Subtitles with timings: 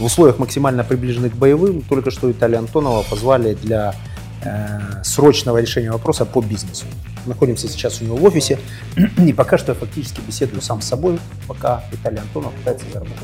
[0.00, 3.94] В условиях максимально приближенных к боевым только что Виталия Антонова позвали для
[4.42, 6.86] э, срочного решения вопроса по бизнесу.
[7.26, 8.58] Находимся сейчас у него в офисе,
[9.18, 13.18] и пока что я фактически беседую сам с собой, пока Виталий Антонов пытается заработать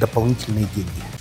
[0.00, 1.15] дополнительные деньги.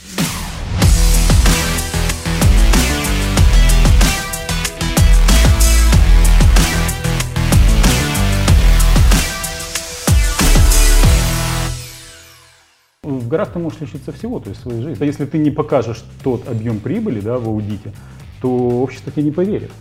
[13.25, 15.03] В горах ты можешь лишиться всего, то есть своей жизни.
[15.03, 17.91] А если ты не покажешь тот объем прибыли да, в аудите,
[18.39, 18.49] то
[18.83, 19.71] общество тебе не поверит.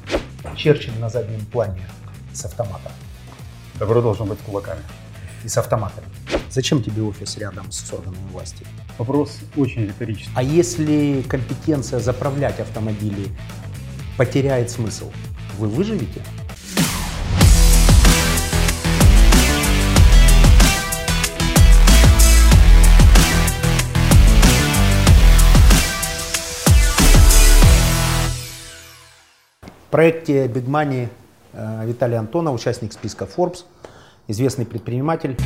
[0.57, 1.83] Черчилль на заднем плане
[2.33, 2.91] с автоматом
[3.79, 4.81] Добро должно быть с кулаками.
[5.45, 6.07] и с автоматами.
[6.49, 8.65] Зачем тебе офис рядом с органами власти?
[8.97, 10.33] Вопрос очень риторический.
[10.35, 13.29] А если компетенция заправлять автомобили
[14.17, 15.13] потеряет смысл,
[15.59, 16.23] вы выживете?
[29.95, 31.09] Проекте Big Money
[31.53, 33.65] э, Виталий Антонов, участник списка Forbes,
[34.27, 35.37] известный предприниматель.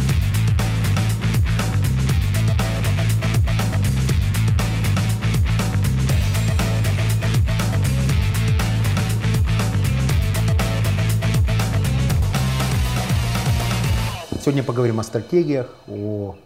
[14.40, 16.36] Сегодня поговорим о стратегиях, о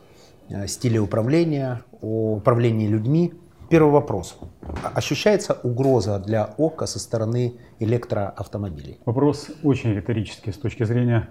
[0.48, 3.33] э, стиле управления, о управлении людьми.
[3.72, 4.38] Первый вопрос.
[4.84, 8.98] А- Ощущается угроза для ОКО со стороны электроавтомобилей?
[9.06, 11.30] Вопрос очень риторический с точки зрения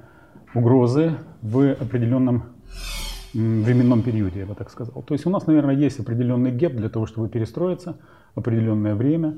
[0.56, 2.46] угрозы в определенном
[3.36, 5.04] временном периоде, я бы так сказал.
[5.04, 7.98] То есть у нас, наверное, есть определенный геп для того, чтобы перестроиться,
[8.34, 9.38] определенное время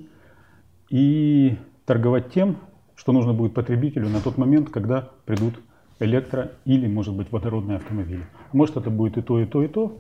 [0.90, 2.56] и торговать тем,
[2.96, 5.56] что нужно будет потребителю на тот момент, когда придут
[6.00, 8.24] электро или, может быть, водородные автомобили.
[8.54, 9.98] Может, это будет и то, и то, и то,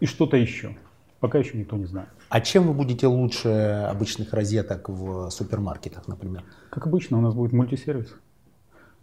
[0.00, 0.76] и что-то еще.
[1.18, 2.08] Пока еще никто не знает.
[2.32, 3.50] А чем вы будете лучше
[3.90, 6.42] обычных розеток в супермаркетах, например?
[6.70, 8.14] Как обычно, у нас будет мультисервис,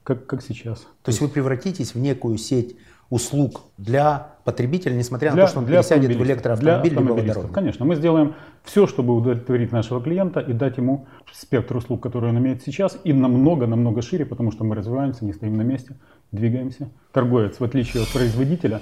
[0.02, 0.80] как, как сейчас.
[1.04, 2.76] То есть вы превратитесь в некую сеть
[3.12, 7.12] услуг для потребителя, несмотря на Для- то, что он для пересядет в электроавтомобиль Для либо
[7.14, 7.54] водородный.
[7.54, 12.40] Конечно, мы сделаем все, чтобы удовлетворить нашего клиента и дать ему спектр услуг, который он
[12.40, 15.98] имеет сейчас, и намного-намного шире, потому что мы развиваемся, не стоим на месте,
[16.32, 16.90] двигаемся.
[17.12, 18.82] Торговец, в отличие от производителя,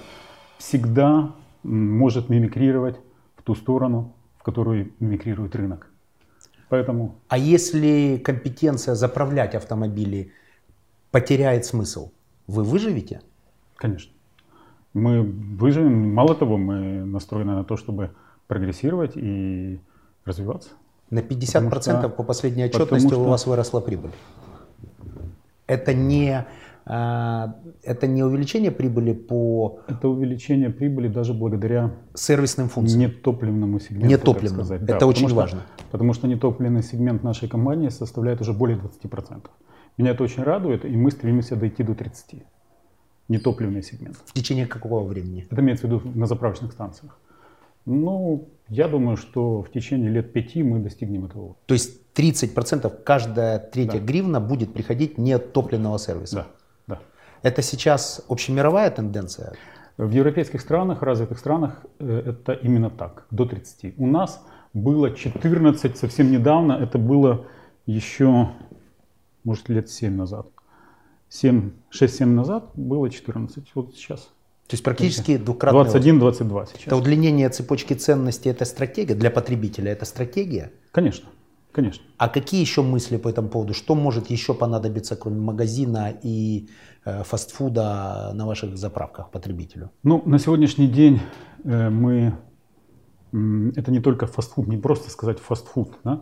[0.58, 2.96] всегда может мимикрировать
[3.36, 4.14] в ту сторону,
[4.52, 5.88] которую мимикрирует рынок.
[6.70, 10.32] Поэтому А если компетенция заправлять автомобили
[11.12, 12.12] потеряет смысл,
[12.48, 13.20] вы выживете?
[13.76, 14.14] Конечно.
[14.94, 15.22] Мы
[15.60, 16.14] выживем.
[16.14, 18.10] Мало того, мы настроены на то, чтобы
[18.48, 19.80] прогрессировать и
[20.26, 20.70] развиваться.
[21.12, 24.12] На 50% Потому что- по последней отчетности у что- вас выросла прибыль.
[25.68, 26.46] Это не,
[26.88, 33.02] это не увеличение прибыли по Это увеличение прибыли даже благодаря сервисным функциям.
[33.02, 34.08] нетопливному сегменту.
[34.08, 34.58] Нетопливному.
[34.58, 34.82] так сказать.
[34.84, 35.62] Это потому очень что- важно.
[35.92, 39.50] Потому что нетопливный сегмент нашей компании составляет уже более 20%.
[39.98, 42.44] Меня это очень радует, и мы стремимся дойти до 30%.
[43.30, 44.16] Нетопливный сегмент.
[44.26, 45.46] В течение какого времени?
[45.52, 47.20] Это имеется в виду на заправочных станциях.
[47.86, 51.56] Ну, я думаю, что в течение лет пяти мы достигнем этого.
[51.66, 54.06] То есть 30% каждая третья Да.
[54.06, 56.36] гривна будет приходить не от топливного сервиса.
[56.36, 56.48] Да, да.
[57.48, 59.54] Это сейчас общемировая тенденция?
[59.96, 63.94] В европейских странах, развитых странах э, это именно так, до 30.
[63.98, 64.44] У нас
[64.74, 67.46] было 14 совсем недавно, это было
[67.86, 68.50] еще,
[69.46, 70.48] может, лет 7 назад.
[71.30, 74.24] 7, 6-7 назад было 14, вот сейчас.
[74.68, 75.96] То есть практически двукратный рост.
[75.96, 76.88] 21-22 сейчас.
[76.88, 80.74] Это удлинение цепочки ценностей, это стратегия для потребителя, это стратегия.
[80.92, 81.30] Конечно,
[81.72, 82.04] конечно.
[82.18, 83.74] А какие еще мысли по этому поводу?
[83.74, 86.70] Что может еще понадобиться, кроме магазина и
[87.06, 89.92] э, фастфуда на ваших заправках потребителю?
[90.04, 91.20] Ну, на сегодняшний день
[91.64, 92.38] э, мы,
[93.76, 96.22] это не только фастфуд, не просто сказать фастфуд, да?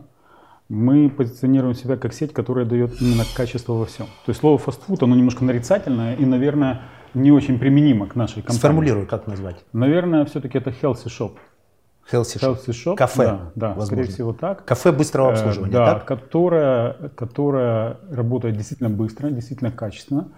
[0.68, 4.06] мы позиционируем себя как сеть, которая дает именно качество во всем.
[4.06, 6.82] То есть слово фастфуд, оно немножко нарицательное и, наверное,
[7.14, 8.58] не очень применимо к нашей компании.
[8.58, 9.64] Сформулируй, как назвать?
[9.72, 11.32] Наверное, все-таки это healthy shop.
[12.10, 12.56] Healthy Shop.
[12.56, 14.64] Healthy shop, Кафе, да, да скорее всего так.
[14.64, 16.04] Кафе быстрого Э, обслуживания, да, так?
[16.04, 20.28] Которая, которая работает действительно быстро, действительно качественно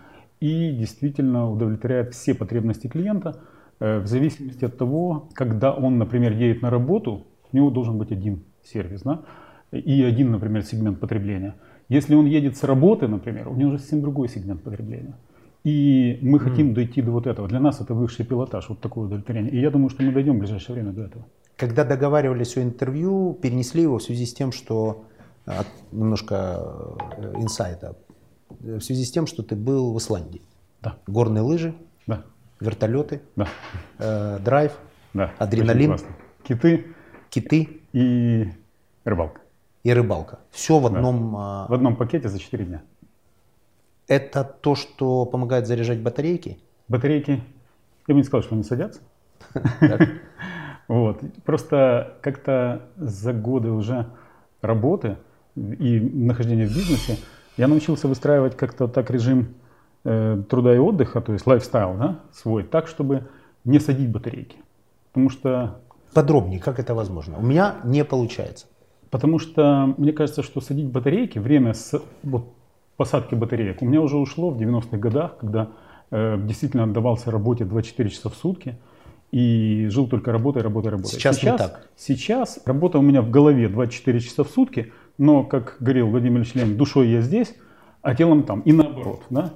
[0.40, 3.40] и действительно удовлетворяет все потребности клиента
[3.80, 8.12] э, в зависимости от того, когда он, например, едет на работу, у него должен быть
[8.12, 9.22] один сервис, да,
[9.72, 11.54] и один, например, сегмент потребления.
[11.90, 15.14] Если он едет с работы, например, у него уже совсем другой сегмент потребления.
[15.64, 17.48] И мы хотим дойти до вот этого.
[17.48, 19.52] Для нас это высший пилотаж, вот такое удовлетворение.
[19.52, 21.26] И я думаю, что мы дойдем в ближайшее время до этого.
[21.58, 25.04] Когда договаривались о интервью, перенесли его в связи с тем, что
[25.44, 25.52] э,
[25.92, 26.62] немножко
[27.18, 27.96] э, инсайта,
[28.62, 30.40] Э, в связи с тем, что ты был в Исландии.
[30.80, 31.74] Да, Горные лыжи,
[32.06, 32.24] да,
[32.60, 33.48] вертолеты, да,
[33.98, 34.72] э, драйв,
[35.12, 35.32] да.
[35.38, 35.98] Адреналин.
[36.44, 36.86] Киты
[37.30, 38.48] киты и
[39.04, 39.40] рыбалка.
[39.82, 40.38] и рыбалка.
[40.50, 40.96] Все в Да.
[40.96, 41.36] одном.
[41.36, 42.82] а, В одном пакете за 4 дня.
[44.06, 46.58] Это то, что помогает заряжать батарейки.
[46.88, 47.42] Батарейки,
[48.06, 49.00] я бы не сказал, что они садятся.
[50.88, 51.20] Вот.
[51.44, 54.06] Просто как-то за годы уже
[54.62, 55.18] работы
[55.54, 57.18] и нахождения в бизнесе
[57.56, 59.54] я научился выстраивать как-то так режим
[60.04, 63.28] э, труда и отдыха, то есть лайфстайл да, свой, так, чтобы
[63.64, 64.56] не садить батарейки.
[65.12, 65.80] Потому что,
[66.14, 67.38] Подробнее, как это возможно?
[67.38, 68.66] У меня не получается.
[69.10, 72.52] потому что мне кажется, что садить батарейки, время с, вот,
[72.96, 75.68] посадки батареек у меня уже ушло в 90-х годах, когда
[76.10, 78.76] э, действительно отдавался работе 24 часа в сутки
[79.30, 81.12] и жил только работой, работой, работой.
[81.12, 81.86] Сейчас не так.
[81.96, 86.54] Сейчас работа у меня в голове 24 часа в сутки, но, как говорил Владимир Ильич
[86.54, 87.54] Ленин, душой я здесь,
[88.02, 88.60] а телом там.
[88.60, 89.52] И наоборот, да?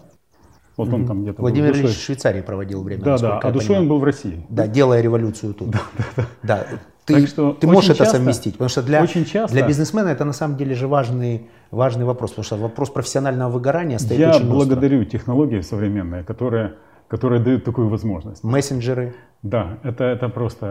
[0.77, 1.85] Вот он там где-то был Владимир душой.
[1.85, 3.03] Ильич в Швейцарии проводил время.
[3.03, 3.83] Да, да, а я душой понимаю.
[3.83, 4.47] он был в России.
[4.49, 5.75] Да, делая революцию тут.
[6.43, 6.67] Да,
[7.05, 9.67] Ты, Так что ты можешь очень это часто- совместить, потому что для, очень часто- для
[9.67, 14.19] бизнесмена это на самом деле же важный, важный вопрос, потому что вопрос профессионального выгорания стоит
[14.21, 14.55] Я очень остро.
[14.55, 16.75] благодарю технологии современные, которые,
[17.09, 18.43] которые дают такую возможность.
[18.45, 20.67] Мессенджеры, Да, это, это просто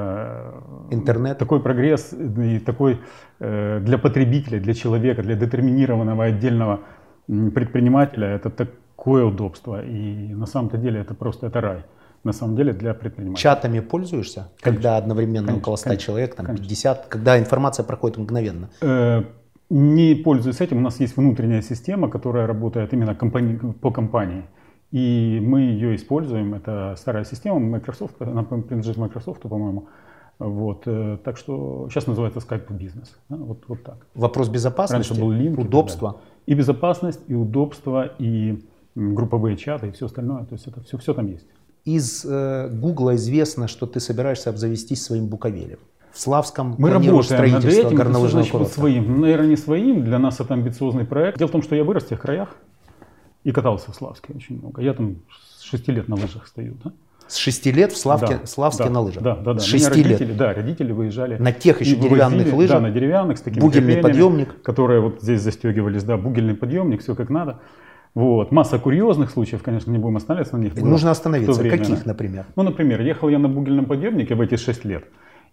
[0.90, 1.38] э, интернет.
[1.38, 3.00] такой прогресс и такой
[3.40, 6.80] э, для потребителя, для человека, для детерминированного отдельного
[7.28, 9.84] предпринимателя это такое удобство.
[9.84, 11.84] И на самом-то деле это просто это рай.
[12.24, 13.42] На самом деле для предпринимателя.
[13.42, 16.64] Чатами пользуешься, когда одновременно Конечно, около 100 конечно, человек, там конечно.
[16.68, 18.70] 50, когда информация проходит мгновенно.
[18.82, 19.24] Э,
[19.70, 24.44] Не пользуясь этим, у нас есть внутренняя система, которая работает именно компани- по компании.
[24.92, 26.54] И мы ее используем.
[26.54, 29.88] Это старая система Microsoft, она принадлежит Microsoft, по-моему.
[30.38, 33.10] Вот, э, так что сейчас называется Skype Business.
[33.30, 34.08] да, вот, вот так.
[34.16, 35.60] Вопрос безопасности, Раньше был линк.
[35.60, 36.14] и удобства.
[36.14, 36.26] далее.
[36.48, 38.66] И безопасность, и удобство, и
[38.96, 40.46] групповые чаты, и все остальное.
[40.46, 41.46] То есть это все, все там есть.
[41.86, 45.78] Из э, Гугла известно, что ты собираешься обзавестись своим буковелем.
[46.12, 47.80] В Славском Мы работаем над строительство этим.
[47.80, 48.74] Это что горнолыжного вот курорта.
[48.74, 49.22] своим?
[49.22, 50.04] Наверное, не своим.
[50.04, 51.38] Для нас это амбициозный проект.
[51.38, 52.56] Дело в том, что я вырос в тех краях
[53.44, 54.82] и катался в Славске очень много.
[54.82, 55.18] Я там
[55.58, 56.76] с 6 лет на лыжах стою.
[56.84, 56.92] Да?
[57.28, 59.24] С 6 лет в Славке, Да, Славске да, на лыжах.
[59.24, 59.60] Да, да, да.
[59.60, 60.38] С Меня 6 родители, лет.
[60.38, 61.38] Да, родители выезжали.
[61.38, 62.82] На тех еще деревянных вывозили, лыжах.
[62.82, 64.62] Да, на деревянных с такими Бугельный подъемник.
[64.62, 67.60] Которые вот здесь застегивались, да, бугельный подъемник, все как надо.
[68.14, 68.52] Вот.
[68.52, 70.76] Масса курьезных случаев, конечно, не будем останавливаться на них.
[70.76, 71.62] Нужно остановиться.
[71.62, 72.46] время, Каких, например?
[72.58, 75.06] Ну, например, ехал я на бугельном подъемнике в эти 6 лет.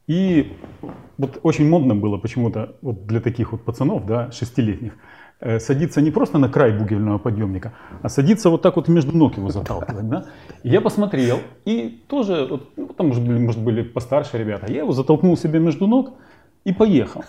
[0.08, 0.56] И
[1.18, 4.94] вот очень модно было почему-то вот для таких вот пацанов, да, шестилетних,
[5.40, 9.36] э, садиться не просто на край бугельного подъемника, а садиться вот так вот между ног
[9.36, 10.24] его заталкивать, да.
[10.62, 14.78] И я посмотрел, и тоже, вот, ну, там, может, были, может, были постарше ребята, я
[14.78, 16.14] его затолкнул себе между ног
[16.64, 17.24] и поехал.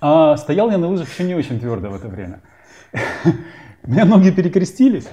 [0.00, 2.40] А стоял я на лыжах еще не очень твердо в это время.
[3.84, 5.08] У меня ноги перекрестились,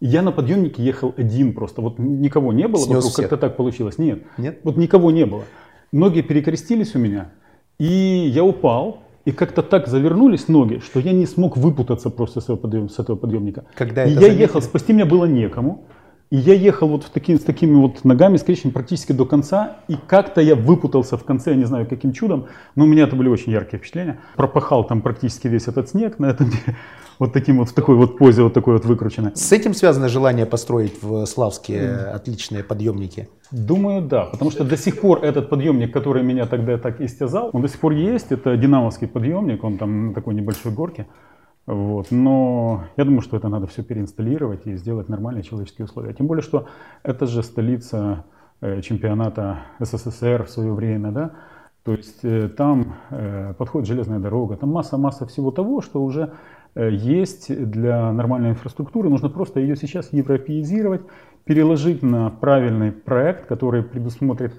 [0.00, 1.82] я на подъемнике ехал один просто.
[1.82, 3.98] Вот никого не было Снес вокруг, как-то так получилось.
[3.98, 4.60] Нет, Нет?
[4.64, 5.44] вот никого не было.
[5.92, 7.30] Ноги перекрестились у меня,
[7.78, 7.84] и
[8.32, 12.56] я упал, и как-то так завернулись ноги, что я не смог выпутаться просто с этого,
[12.56, 13.64] подъем- с этого подъемника.
[13.74, 14.40] Когда и я заметили?
[14.42, 15.84] ехал, спасти меня было некому.
[16.30, 19.78] И я ехал вот в таки- с такими вот ногами скрещенными практически до конца.
[19.88, 22.46] И как-то я выпутался в конце, я не знаю каким чудом.
[22.76, 24.20] Но у меня это были очень яркие впечатления.
[24.36, 26.48] Пропахал там практически весь этот снег на этом
[27.18, 29.32] вот таким вот в такой вот позе, вот такой вот выкрученной.
[29.34, 33.28] С этим связано желание построить в Славске отличные подъемники?
[33.50, 37.62] Думаю, да, потому что до сих пор этот подъемник, который меня тогда так истязал, он
[37.62, 41.06] до сих пор есть, это динамовский подъемник, он там на такой небольшой горке,
[41.70, 42.10] вот.
[42.10, 46.12] но я думаю, что это надо все переинсталлировать и сделать нормальные человеческие условия.
[46.12, 46.66] Тем более, что
[47.04, 48.24] это же столица
[48.60, 51.30] э, чемпионата СССР в свое время, да,
[51.84, 56.32] то есть э, там э, подходит железная дорога, там масса-масса всего того, что уже
[56.76, 59.08] есть для нормальной инфраструктуры.
[59.08, 61.02] Нужно просто ее сейчас европеизировать,
[61.44, 64.54] переложить на правильный проект, который предусмотрит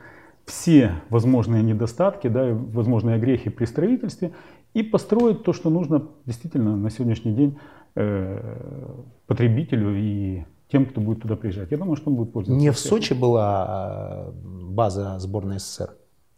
[0.46, 4.34] все возможные недостатки, да, возможные огрехи при строительстве,
[4.74, 7.58] и построить то, что нужно действительно на сегодняшний день
[7.96, 8.96] э,
[9.28, 11.72] потребителю и тем, кто будет туда приезжать.
[11.72, 12.62] Я думаю, что он будет пользоваться.
[12.62, 12.80] Не в.
[12.80, 14.32] Сочи была э,
[14.70, 15.92] база сборной СССР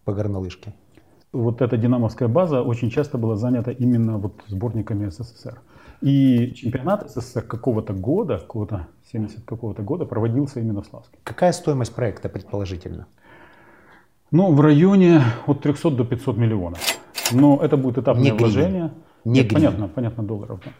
[0.05, 0.73] по горнолыжке?
[1.33, 5.59] вот эта динамовская база очень часто была занята именно вот сборниками СССР.
[6.01, 11.17] И чемпионат СССР какого-то года, какого-то 70 какого-то года проводился именно в Славске.
[11.23, 13.07] Какая стоимость проекта предположительно?
[14.31, 16.79] Ну, в районе от 300 до 500 миллионов.
[17.33, 18.91] Но это будет этапное Не вложение.
[19.25, 20.59] Не Нет, понятно, понятно, долларов.
[20.63, 20.71] да.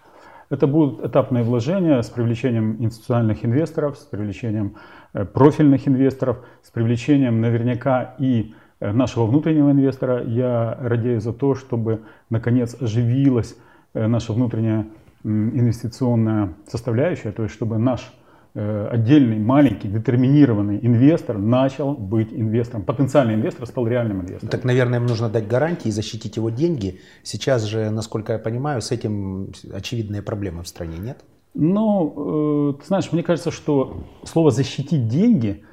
[0.49, 4.75] Это будут этапные вложения с привлечением институциональных инвесторов, с привлечением
[5.13, 10.23] э, профильных инвесторов, с привлечением наверняка и э, нашего внутреннего инвестора.
[10.23, 13.55] Я радею за то, чтобы наконец оживилась
[13.93, 14.85] э, наша внутренняя
[15.23, 18.13] инвестиционная составляющая, то есть чтобы наш
[18.55, 22.83] отдельный маленький детерминированный инвестор начал быть инвестором.
[22.83, 24.49] Потенциальный инвестор стал реальным инвестором.
[24.49, 26.99] Так, наверное, им нужно дать гарантии и защитить его деньги.
[27.23, 31.23] Сейчас же, насколько я понимаю, с этим очевидные проблемы в стране, нет?
[31.55, 35.63] Ну, э, ты знаешь, мне кажется, что слово «защитить деньги»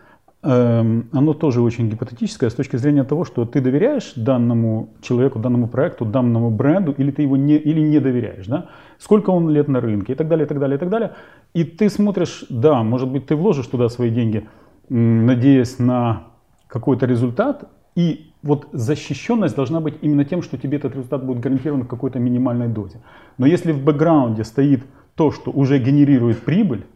[0.42, 6.06] оно тоже очень гипотетическое с точки зрения того, что ты доверяешь данному человеку, данному проекту,
[6.06, 8.68] данному бренду, или ты его не, или не доверяешь, да?
[8.98, 11.12] сколько он лет на рынке и так далее, и так далее, и так далее.
[11.52, 14.46] И ты смотришь, да, может быть, ты вложишь туда свои деньги,
[14.88, 16.28] надеясь на
[16.68, 21.82] какой-то результат, и вот защищенность должна быть именно тем, что тебе этот результат будет гарантирован
[21.82, 23.00] в какой-то минимальной дозе.
[23.36, 24.84] Но если в бэкграунде стоит
[25.16, 26.86] то, что уже генерирует прибыль,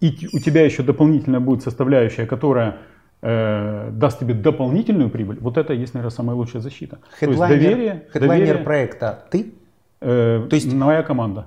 [0.00, 2.78] и у тебя еще дополнительно будет составляющая, которая
[3.22, 6.98] э, даст тебе дополнительную прибыль, вот это есть, наверное, самая лучшая защита.
[7.18, 9.54] Хедлайнер, То есть доверие, хедлайнер доверие, проекта ты?
[10.00, 11.46] Э, то есть моя команда.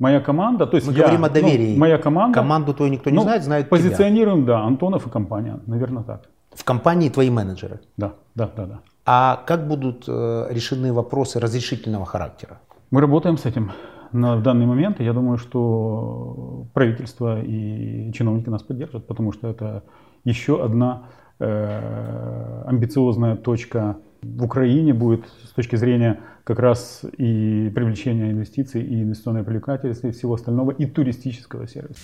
[0.00, 1.72] Моя команда, то есть мы я, говорим о ну, доверии.
[1.74, 2.34] Ну, моя команда.
[2.34, 4.54] Команду твою никто не ну, знает, знает Позиционируем, тебя.
[4.54, 6.22] да, Антонов и компания, наверное, так.
[6.52, 7.80] В компании твои менеджеры.
[7.96, 8.80] Да, да, да, да.
[9.06, 12.58] А как будут э, решены вопросы разрешительного характера?
[12.90, 13.70] Мы работаем с этим
[14.14, 19.82] на данный момент я думаю, что правительство и чиновники нас поддержат, потому что это
[20.22, 21.08] еще одна
[21.40, 29.02] э, амбициозная точка в Украине будет с точки зрения как раз и привлечения инвестиций, и
[29.02, 32.00] инвестиционной привлекательности, и всего остального, и туристического сервиса.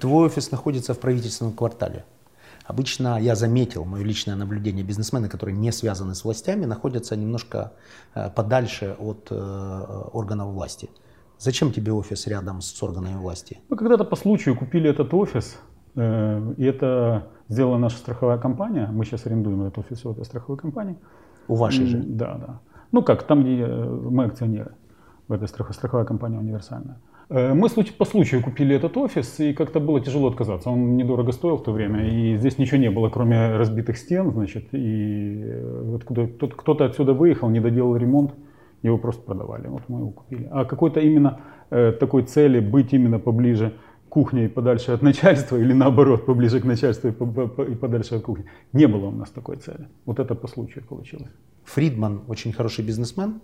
[0.00, 2.04] Твой офис находится в правительственном квартале.
[2.64, 7.72] Обычно я заметил, мое личное наблюдение, бизнесмены, которые не связаны с властями, находятся немножко
[8.14, 9.34] э, подальше от э,
[10.12, 10.88] органов власти.
[11.38, 13.58] Зачем тебе офис рядом с органами власти?
[13.68, 15.58] Мы когда-то по случаю купили этот офис,
[15.96, 18.88] э, и это сделала наша страховая компания.
[18.92, 20.96] Мы сейчас арендуем этот офис у этой страховой компании.
[21.48, 21.98] У вашей же?
[21.98, 22.60] Да, да.
[22.92, 24.74] Ну как, там, где мы акционеры
[25.28, 27.00] в этой страховой компании универсальная.
[27.30, 30.68] Э, мы по случаю купили этот офис, и как-то было тяжело отказаться.
[30.68, 34.68] Он недорого стоил в то время, и здесь ничего не было, кроме разбитых стен, значит,
[34.72, 38.34] и э, откуда кто-то отсюда выехал, не доделал ремонт,
[38.82, 40.48] его просто продавали, вот мы его купили.
[40.50, 43.74] А какой-то именно э, такой цели быть именно поближе
[44.08, 48.88] кухне и подальше от начальства, или наоборот, поближе к начальству и подальше от кухни, не
[48.88, 49.86] было у нас такой цели.
[50.04, 51.30] Вот это по случаю получилось.
[51.64, 53.40] Фридман очень хороший бизнесмен,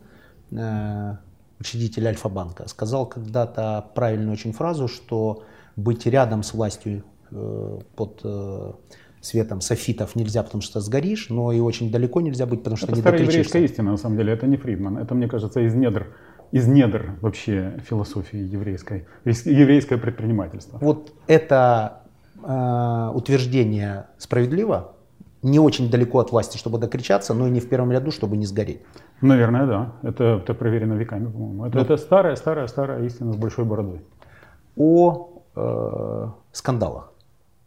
[1.60, 5.44] учредитель Альфа-банка, сказал когда-то правильную очень фразу, что
[5.76, 8.72] быть рядом с властью э, под э,
[9.20, 12.94] светом софитов нельзя, потому что сгоришь, но и очень далеко нельзя быть, потому что это
[12.96, 16.14] не старая еврейская истина, на самом деле, это не Фридман, это, мне кажется, из недр,
[16.52, 20.78] из недр вообще философии еврейской, еврейское предпринимательство.
[20.80, 22.02] Вот это
[22.42, 24.92] э, утверждение справедливо,
[25.42, 28.46] не очень далеко от власти, чтобы докричаться, но и не в первом ряду, чтобы не
[28.46, 28.80] сгореть.
[29.20, 29.92] Наверное, да.
[30.02, 31.66] Это, это проверено веками, по-моему.
[31.66, 34.00] Это, ну, это старая, старая, старая истина с большой бородой.
[34.76, 37.12] О э, скандалах.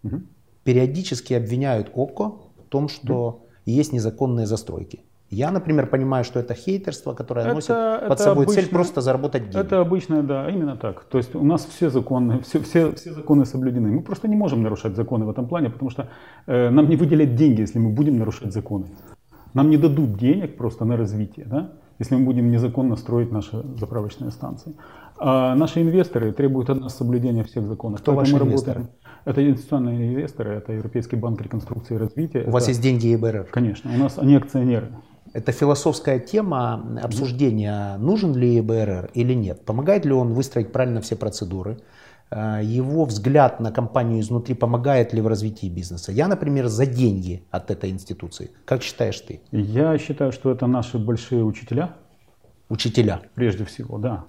[0.03, 0.21] Угу.
[0.63, 2.33] Периодически обвиняют ОКО
[2.65, 3.39] в том, что угу.
[3.65, 4.99] есть незаконные застройки.
[5.31, 9.01] Я, например, понимаю, что это хейтерство, которое это, носит это под собой обычно, цель просто
[9.01, 9.59] заработать деньги.
[9.59, 11.03] Это обычно, да, именно так.
[11.03, 13.91] То есть у нас все законы, все, все, все законы соблюдены.
[13.91, 16.09] Мы просто не можем нарушать законы в этом плане, потому что
[16.47, 18.87] э, нам не выделят деньги, если мы будем нарушать законы.
[19.53, 24.31] Нам не дадут денег просто на развитие, да, если мы будем незаконно строить наши заправочные
[24.31, 24.75] станции.
[25.17, 27.99] А наши инвесторы требуют от нас соблюдения всех законов.
[27.99, 28.87] Кто ваши инвесторы?
[29.25, 32.39] Это инвестиционные инвесторы, это Европейский банк реконструкции и развития.
[32.39, 33.49] У это, вас есть деньги ЕБРР?
[33.51, 34.91] Конечно, у нас они акционеры.
[35.33, 39.65] Это философская тема обсуждения, нужен ли ЕБРР или нет.
[39.65, 41.79] Помогает ли он выстроить правильно все процедуры?
[42.31, 46.11] Э, его взгляд на компанию изнутри помогает ли в развитии бизнеса?
[46.11, 48.51] Я, например, за деньги от этой институции.
[48.65, 49.41] Как считаешь ты?
[49.51, 51.95] Я считаю, что это наши большие учителя.
[52.69, 53.21] Учителя?
[53.35, 54.25] Прежде всего, да.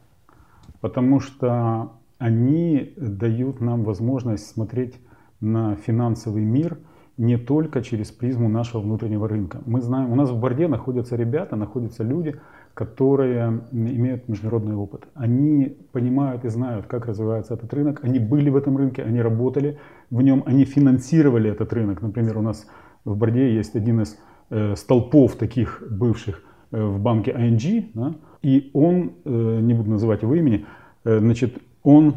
[0.81, 4.95] Потому что они дают нам возможность смотреть
[5.41, 6.79] на финансовый мир–
[7.21, 9.61] не только через призму нашего внутреннего рынка.
[9.67, 12.41] Мы знаем, у нас в Борде находятся ребята, находятся люди,
[12.75, 15.03] которые имеют международный опыт.
[15.15, 18.01] Они понимают и знают, как развивается этот рынок.
[18.03, 19.79] Они были в этом рынке, они работали
[20.11, 22.01] в нем, они финансировали этот рынок.
[22.01, 22.67] Например, у нас
[23.05, 24.19] в Борде есть один из
[24.51, 30.23] э, столпов таких бывших э, в банке ING, да, и он, э, не буду называть
[30.23, 30.65] его имени,
[31.05, 32.15] э, значит, он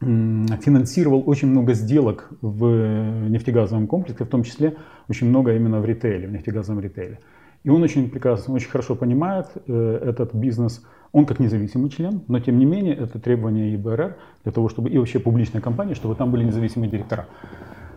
[0.00, 4.76] финансировал очень много сделок в нефтегазовом комплексе, в том числе
[5.08, 7.18] очень много именно в ритейле, в нефтегазовом ритейле.
[7.62, 10.82] И он очень прекрасно, очень хорошо понимает э, этот бизнес.
[11.12, 14.98] Он как независимый член, но тем не менее это требование ИБРР для того, чтобы и
[14.98, 17.26] вообще публичная компания, чтобы там были независимые директора.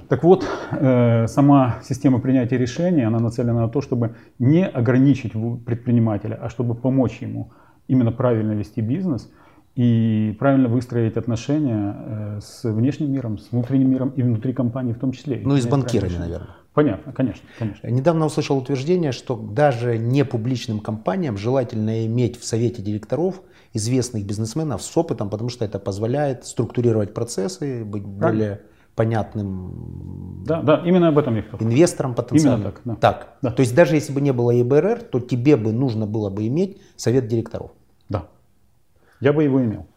[0.10, 5.34] Так вот, э, сама система принятия решений, она нацелена на то, чтобы не ограничить
[5.66, 7.52] предпринимателя, а чтобы помочь ему
[7.88, 9.32] именно правильно вести бизнес
[9.76, 15.00] и правильно выстроить отношения э, с внешним миром, с внутренним миром и внутри компании в
[15.00, 15.42] том числе.
[15.44, 16.50] Ну и с банкирами, наверное.
[16.74, 17.88] Понятно, конечно, конечно.
[17.88, 23.42] Недавно услышал утверждение, что даже не публичным компаниям желательно иметь в совете директоров
[23.74, 28.28] известных бизнесменов с опытом, потому что это позволяет структурировать процессы, быть Правильно.
[28.28, 28.62] более
[28.96, 31.68] понятным да, да, именно об этом я хотел.
[31.68, 32.62] инвесторам потенциальным.
[32.62, 32.82] Именно так.
[32.86, 32.96] Да.
[32.96, 33.38] так.
[33.42, 33.52] Да.
[33.52, 36.82] То есть даже если бы не было ЕБРР, то тебе бы нужно было бы иметь
[36.96, 37.72] совет директоров.
[38.10, 38.28] Да.
[39.20, 39.88] Я бы его имел.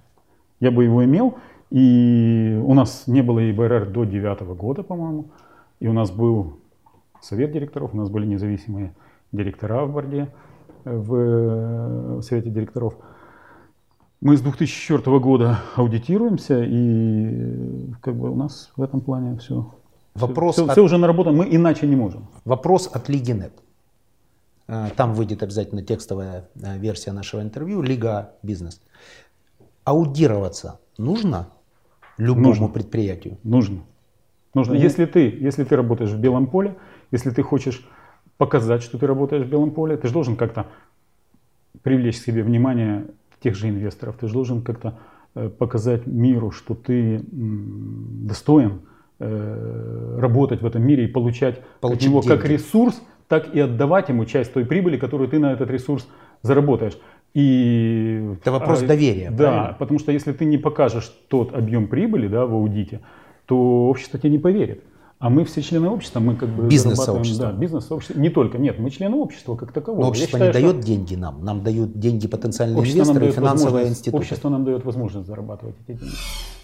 [0.61, 1.37] Я бы его имел.
[1.71, 5.27] И у нас не было ЕБРР до 2009 года, по-моему.
[5.81, 6.59] И у нас был
[7.27, 8.95] совет директоров, у нас были независимые
[9.33, 10.29] директора в борде,
[10.85, 12.95] э, в э, совете директоров.
[14.21, 19.75] Мы с 2004 года аудитируемся, и э, как бы у нас в этом плане все,
[20.15, 20.73] Вопрос все, от...
[20.73, 22.29] все уже наработано, мы иначе не можем.
[22.45, 23.53] Вопрос от Лиги Нет.
[24.97, 28.83] Там выйдет обязательно текстовая версия нашего интервью, Лига Бизнес.
[29.85, 31.51] Аудироваться нужно
[32.19, 32.69] любому нужно.
[32.69, 33.39] предприятию?
[33.45, 33.83] Нужно.
[34.55, 34.75] Нужно.
[34.75, 36.77] Если ты, если ты работаешь в белом поле,
[37.11, 37.87] если ты хочешь
[38.37, 40.67] показать, что ты работаешь в белом поле, ты же должен как-то
[41.83, 43.07] привлечь к себе внимание
[43.47, 44.99] тех же инвесторов, ты же должен как-то
[45.35, 48.81] э, показать миру, что ты достоин
[49.21, 52.37] э, работать в этом мире и получать Получить от него деньги.
[52.37, 56.09] как ресурс, так и отдавать ему часть той прибыли, которую ты на этот ресурс
[56.43, 56.99] заработаешь.
[57.35, 59.31] И, Это вопрос а, доверия.
[59.31, 59.77] Да, правильно?
[59.79, 63.01] потому что если ты не покажешь тот объем прибыли да, в аудите,
[63.47, 64.83] то общество тебе не поверит.
[65.19, 67.47] А мы все члены общества, мы как бы бизнес-сообщество.
[67.47, 68.21] Да, бизнес-сообщество.
[68.21, 70.03] Не только, нет, мы члены общества как такового.
[70.03, 70.87] Но общество считаю, не дает что...
[70.87, 74.17] деньги нам, нам дают деньги потенциальные инвесторы и финансовые институты.
[74.19, 76.15] Общество нам дает возможность зарабатывать эти деньги.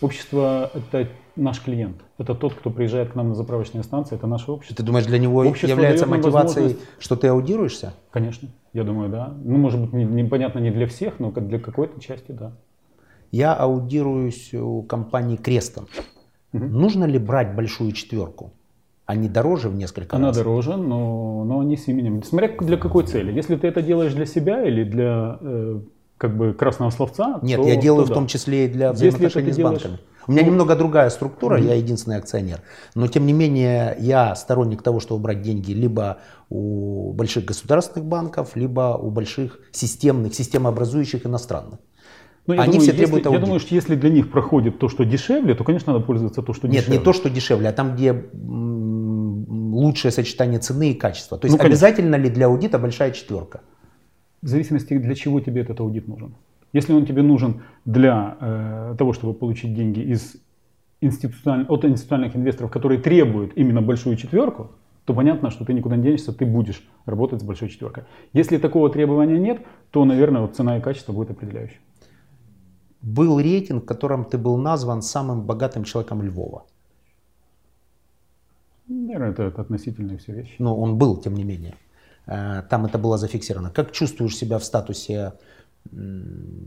[0.03, 4.51] Общество это наш клиент, это тот, кто приезжает к нам на заправочные станции, это наше
[4.51, 4.77] общество.
[4.77, 7.95] Ты думаешь, для него общество является мотивацией, что ты аудируешься?
[8.11, 9.33] Конечно, я думаю, да.
[9.43, 12.53] Ну, может быть, непонятно не, не для всех, но для какой-то части, да.
[13.31, 15.87] Я аудируюсь у компании Крестон.
[16.53, 16.65] Угу.
[16.65, 18.53] Нужно ли брать большую четверку?
[19.07, 20.37] Они дороже в несколько Она раз?
[20.37, 22.23] Она дороже, но, но они с именем.
[22.23, 23.33] Смотря для какой цели.
[23.33, 25.81] Если ты это делаешь для себя или для э,
[26.19, 29.53] как бы красного словца, Нет, то, я делаю то, в том числе и для взаимоотношений
[29.53, 29.83] с банками.
[29.83, 30.01] Делаешь...
[30.29, 31.67] У меня ну, немного другая структура, mm-hmm.
[31.67, 32.61] я единственный акционер.
[32.95, 38.55] Но тем не менее, я сторонник того, чтобы брать деньги либо у больших государственных банков,
[38.55, 41.81] либо у больших системных, системообразующих иностранных.
[42.47, 45.05] Ну, Они думаю, все требуют если, Я думаю, что если для них проходит то, что
[45.05, 46.99] дешевле, то, конечно, надо пользоваться то, что Нет, дешевле.
[46.99, 48.13] не то, что дешевле, а там, где
[49.73, 51.39] лучшее сочетание цены и качества.
[51.39, 53.61] То есть ну, обязательно ли для аудита большая четверка?
[54.43, 56.35] В зависимости, для чего тебе этот аудит нужен.
[56.73, 60.37] Если он тебе нужен для э, того, чтобы получить деньги из
[61.01, 61.67] институциональ...
[61.69, 64.73] от институциональных инвесторов, которые требуют именно большую четверку,
[65.05, 68.05] то понятно, что ты никуда не денешься, ты будешь работать с большой четверкой.
[68.33, 71.79] Если такого требования нет, то, наверное, вот цена и качество будет определяющим
[73.03, 76.65] был рейтинг, в котором ты был назван самым богатым человеком Львова.
[78.89, 80.55] Наверное, это, это относительные все вещи.
[80.59, 81.75] Но он был, тем не менее.
[82.27, 83.71] Э, там это было зафиксировано.
[83.71, 85.33] Как чувствуешь себя в статусе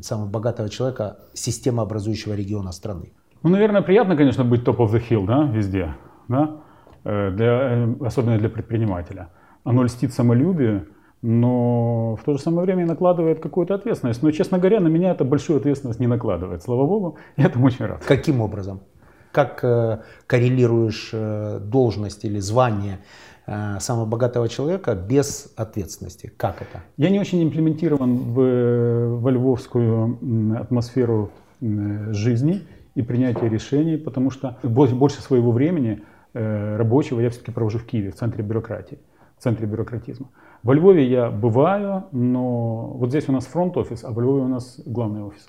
[0.01, 3.13] самого богатого человека системообразующего региона страны?
[3.43, 5.95] Ну, наверное, приятно, конечно, быть top of the hill, да, везде,
[6.27, 6.61] да,
[7.03, 9.29] э, для, э, особенно для предпринимателя.
[9.63, 10.85] Оно льстит самолюбие,
[11.25, 14.21] но в то же самое время накладывает какую-то ответственность.
[14.21, 16.61] Но, честно говоря, на меня это большую ответственность не накладывает.
[16.61, 18.05] Слава богу, я этому очень рад.
[18.05, 18.81] Каким образом?
[19.31, 22.99] Как э, коррелируешь э, должность или звание
[23.47, 26.31] э, самого богатого человека без ответственности?
[26.37, 26.83] Как это?
[26.95, 30.19] Я не очень имплементирован в, во львовскую
[30.61, 32.61] атмосферу жизни
[32.93, 36.03] и принятия решений, потому что больше своего времени
[36.35, 38.99] э, рабочего я все-таки провожу в Киеве, в центре бюрократии,
[39.39, 40.29] в центре бюрократизма.
[40.65, 44.81] Во Львове я бываю, но вот здесь у нас фронт-офис, а во Львове у нас
[44.83, 45.47] главный офис.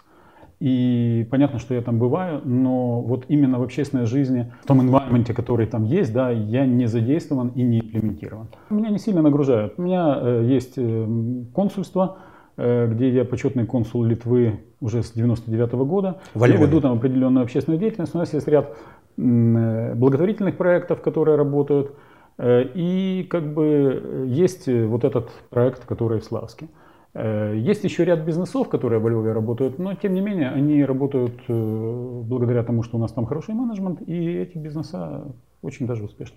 [0.61, 5.33] И понятно, что я там бываю, но вот именно в общественной жизни, в том environment,
[5.33, 8.49] который там есть, да, я не задействован и не имплементирован.
[8.69, 9.73] Меня не сильно нагружают.
[9.79, 11.07] У меня э, есть э,
[11.55, 12.19] консульство,
[12.59, 16.21] э, где я почетный консул Литвы уже с 99 -го года.
[16.35, 18.15] Во я веду там определенную общественную деятельность.
[18.15, 18.77] У нас есть ряд
[19.17, 21.93] благотворительных проектов, которые работают.
[22.39, 26.69] Э, и как бы э, есть э, вот этот проект, который в Славске.
[27.15, 32.63] Есть еще ряд бизнесов, которые в Львове работают, но тем не менее они работают благодаря
[32.63, 35.25] тому, что у нас там хороший менеджмент, и эти бизнеса
[35.63, 36.37] очень даже успешны.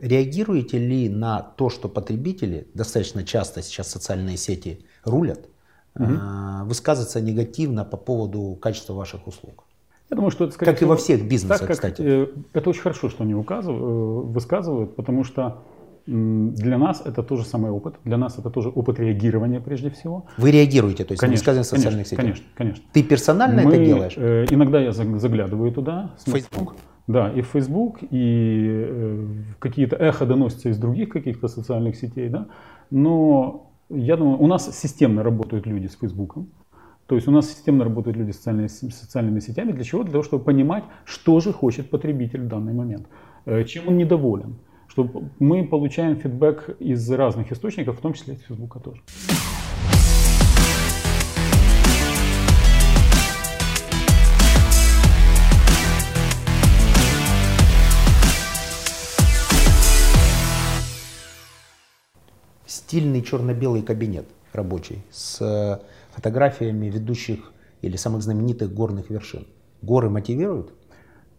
[0.00, 5.50] Реагируете ли на то, что потребители, достаточно часто сейчас социальные сети рулят,
[5.94, 6.14] угу.
[6.64, 9.66] высказываться негативно по поводу качества ваших услуг?
[10.12, 12.02] Я думаю, что это, скорее Как и во всех бизнесах, так, как, кстати.
[12.04, 15.62] э, Это очень хорошо, что они указывают, э, высказывают, потому что
[16.06, 17.94] для нас это тоже самый опыт.
[18.04, 20.26] Для нас это тоже опыт реагирования прежде всего.
[20.36, 22.18] Вы реагируете, то есть Конечно, не сказано в социальных сетях.
[22.20, 22.84] конечно, конечно.
[22.92, 24.14] Ты персонально Мы, это делаешь?
[24.18, 26.10] э, иногда я заг- заглядываю туда.
[26.18, 26.42] Смотрю.
[26.44, 26.74] Facebook?
[27.06, 29.26] Да, и в Facebook, и э,
[29.60, 32.48] какие-то эхо доносятся из других каких-то социальных сетей, да.
[32.90, 36.48] Но я думаю, у нас системно работают люди с Фейсбуком.
[37.12, 39.72] То есть у нас системно работают люди с социальными, социальными сетями.
[39.72, 40.02] Для чего?
[40.02, 43.06] Для того, чтобы понимать, что же хочет потребитель в данный момент,
[43.44, 44.56] э, чем он недоволен.
[44.88, 49.02] Чтобы мы получаем фидбэк из разных источников, в том числе из Фейсбука тоже.
[62.64, 65.78] Стильный черно-белый кабинет рабочий с э,
[66.12, 69.46] фотографиями ведущих или самых знаменитых горных вершин.
[69.82, 70.72] Горы мотивируют?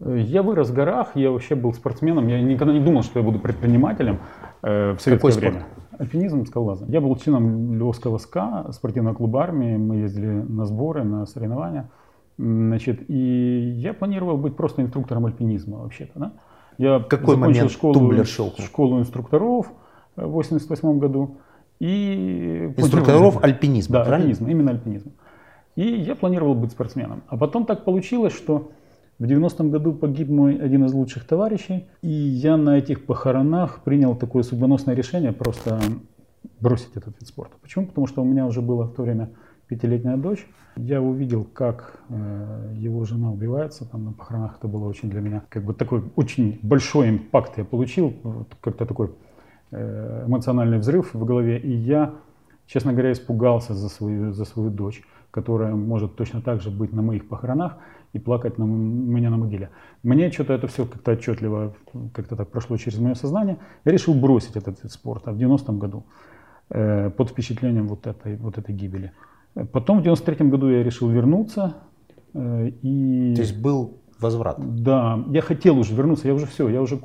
[0.00, 3.38] Я вырос в горах, я вообще был спортсменом, я никогда не думал, что я буду
[3.38, 4.18] предпринимателем
[4.62, 5.54] э, в советское Какой спорт?
[5.54, 5.66] время.
[5.98, 6.92] Альпинизм, скалолазание.
[6.92, 11.90] Я был членом Львовского СКА, спортивного клуба армии, мы ездили на сборы, на соревнования.
[12.36, 16.18] Значит, и я планировал быть просто инструктором альпинизма вообще-то.
[16.18, 16.32] Да?
[16.76, 18.24] Я какой закончил момент школу,
[18.58, 19.72] школу инструкторов
[20.16, 21.38] э, в 88 году.
[21.80, 24.30] И Инструкторов альпинизма, да, правильно?
[24.30, 25.12] альпинизма, именно альпинизма.
[25.76, 27.22] И я планировал быть спортсменом.
[27.28, 28.70] А потом так получилось, что
[29.18, 34.16] в 90-м году погиб мой один из лучших товарищей, и я на этих похоронах принял
[34.16, 35.80] такое судьбоносное решение просто
[36.60, 37.56] бросить этот вид спорта.
[37.62, 37.86] Почему?
[37.86, 39.30] Потому что у меня уже была в то время
[39.68, 40.46] пятилетняя дочь.
[40.76, 44.56] Я увидел, как э, его жена убивается там на похоронах.
[44.58, 48.12] Это было очень для меня как бы такой очень большой импакт я получил,
[48.60, 49.14] как-то такой
[50.26, 51.58] эмоциональный взрыв в голове.
[51.58, 52.14] И я,
[52.66, 57.02] честно говоря, испугался за свою, за свою дочь, которая может точно так же быть на
[57.02, 57.76] моих похоронах
[58.12, 59.70] и плакать на меня на могиле.
[60.02, 61.74] Мне что-то это все как-то отчетливо,
[62.12, 63.58] как-то так прошло через мое сознание.
[63.84, 66.04] Я решил бросить этот вид спорта в 90-м году
[66.70, 69.10] э, под впечатлением вот этой, вот этой гибели.
[69.56, 71.74] Э, Потом в 93-м году я решил вернуться.
[72.34, 73.34] э, И...
[73.34, 74.56] То есть был возврат.
[74.82, 76.98] Да, я хотел уже вернуться, я уже все, я уже,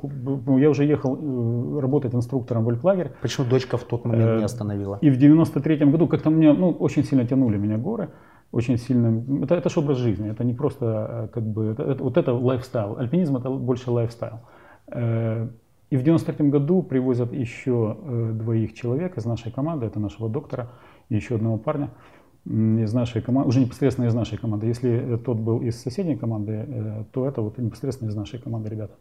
[0.46, 3.10] ну, я уже ехал э, работать инструктором в альплагерь.
[3.22, 4.98] Почему дочка в тот момент Э, не остановила?
[5.02, 8.08] И в 93-м году как-то меня, ну, очень сильно тянули меня горы,
[8.52, 12.02] очень сильно, это, это же образ жизни, это не просто э, как бы, это- это-
[12.04, 14.40] вот это lifestyle, альпинизм это больше lifestyle.
[14.92, 15.48] Э,
[15.92, 20.68] И в 93-м году привозят еще э, двоих человек из нашей команды, это нашего доктора
[21.10, 21.88] и еще одного парня
[22.46, 24.66] из нашей команды, уже непосредственно из нашей команды.
[24.66, 28.94] Если тот был из соседней команды, э, то это вот непосредственно из нашей команды ребята.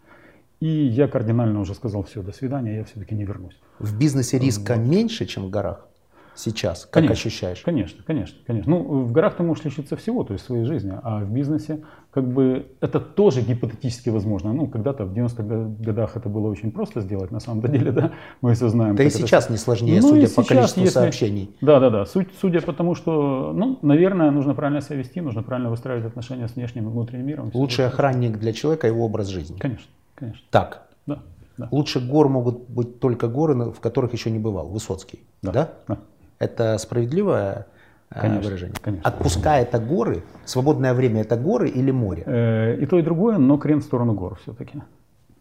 [0.60, 3.58] И я кардинально уже сказал, все, до свидания, я все-таки не вернусь.
[3.80, 5.88] В бизнесе риска меньше, чем в горах
[6.36, 6.82] сейчас?
[6.86, 7.14] Как Конечно.
[7.14, 7.62] ощущаешь?
[7.62, 8.72] Конечно, конечно, конечно.
[8.72, 12.28] Ну, в горах ты можешь лишиться всего, то есть своей жизни, а в бизнесе как
[12.28, 14.52] бы это тоже гипотетически возможно.
[14.52, 18.12] Ну, когда-то в 90-х го- годах это было очень просто сделать, на самом деле, да,
[18.42, 18.96] мы все знаем.
[18.96, 21.56] Да и как это сейчас не сложнее, Ну судя по сейчас, количеству если- сообщений.
[21.62, 22.06] Да, да, да.
[22.06, 26.48] Суть, судя по тому, что, ну, наверное, нужно правильно себя вести, нужно правильно выстраивать отношения
[26.48, 27.52] с внешним и внутренним миром.
[27.54, 29.58] Лучший это- охранник для человека его образ жизни.
[29.60, 30.42] Конечно, конечно.
[30.50, 31.20] Так, Да,
[31.58, 31.68] да.
[31.72, 34.68] лучше гор могут быть только горы, в которых еще не бывал.
[34.70, 35.20] Высоцкий.
[35.44, 35.52] Да?
[35.52, 35.98] Да, да.
[36.40, 37.79] Это справедливое э,
[38.10, 38.76] Конечно, выражение?
[38.82, 39.08] конечно.
[39.08, 42.24] Отпускай это горы, свободное время это горы или море?
[42.26, 44.82] Э, И то, и другое, но крен в сторону гор все-таки.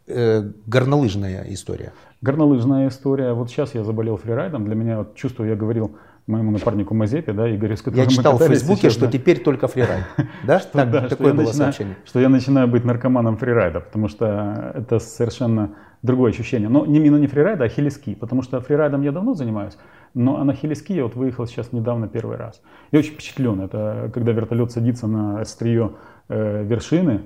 [0.06, 1.92] Э, горнолыжная история.
[2.20, 3.32] Горнолыжная история.
[3.32, 4.64] Вот сейчас я заболел фрирайдом.
[4.64, 8.10] Для меня вот чувство, я говорил моему напарнику Мазепе, да, Игорю, с которым Я мы
[8.10, 10.04] читал в Фейсбуке, сейчас, что да, теперь только фрирайд.
[10.46, 10.58] Да?
[10.58, 11.96] Так- да, что Такое было начинаю- сообщение.
[12.04, 15.70] Что я начинаю быть наркоманом фрирайда, потому что это совершенно
[16.02, 16.68] другое ощущение.
[16.68, 19.78] Но не именно не фрирайда, а хелиски, потому что фрирайдом я давно занимаюсь,
[20.14, 22.60] но на я вот выехал сейчас недавно первый раз.
[22.92, 23.60] Я очень впечатлен.
[23.60, 25.92] Это когда вертолет садится на острие
[26.28, 27.22] э, вершины,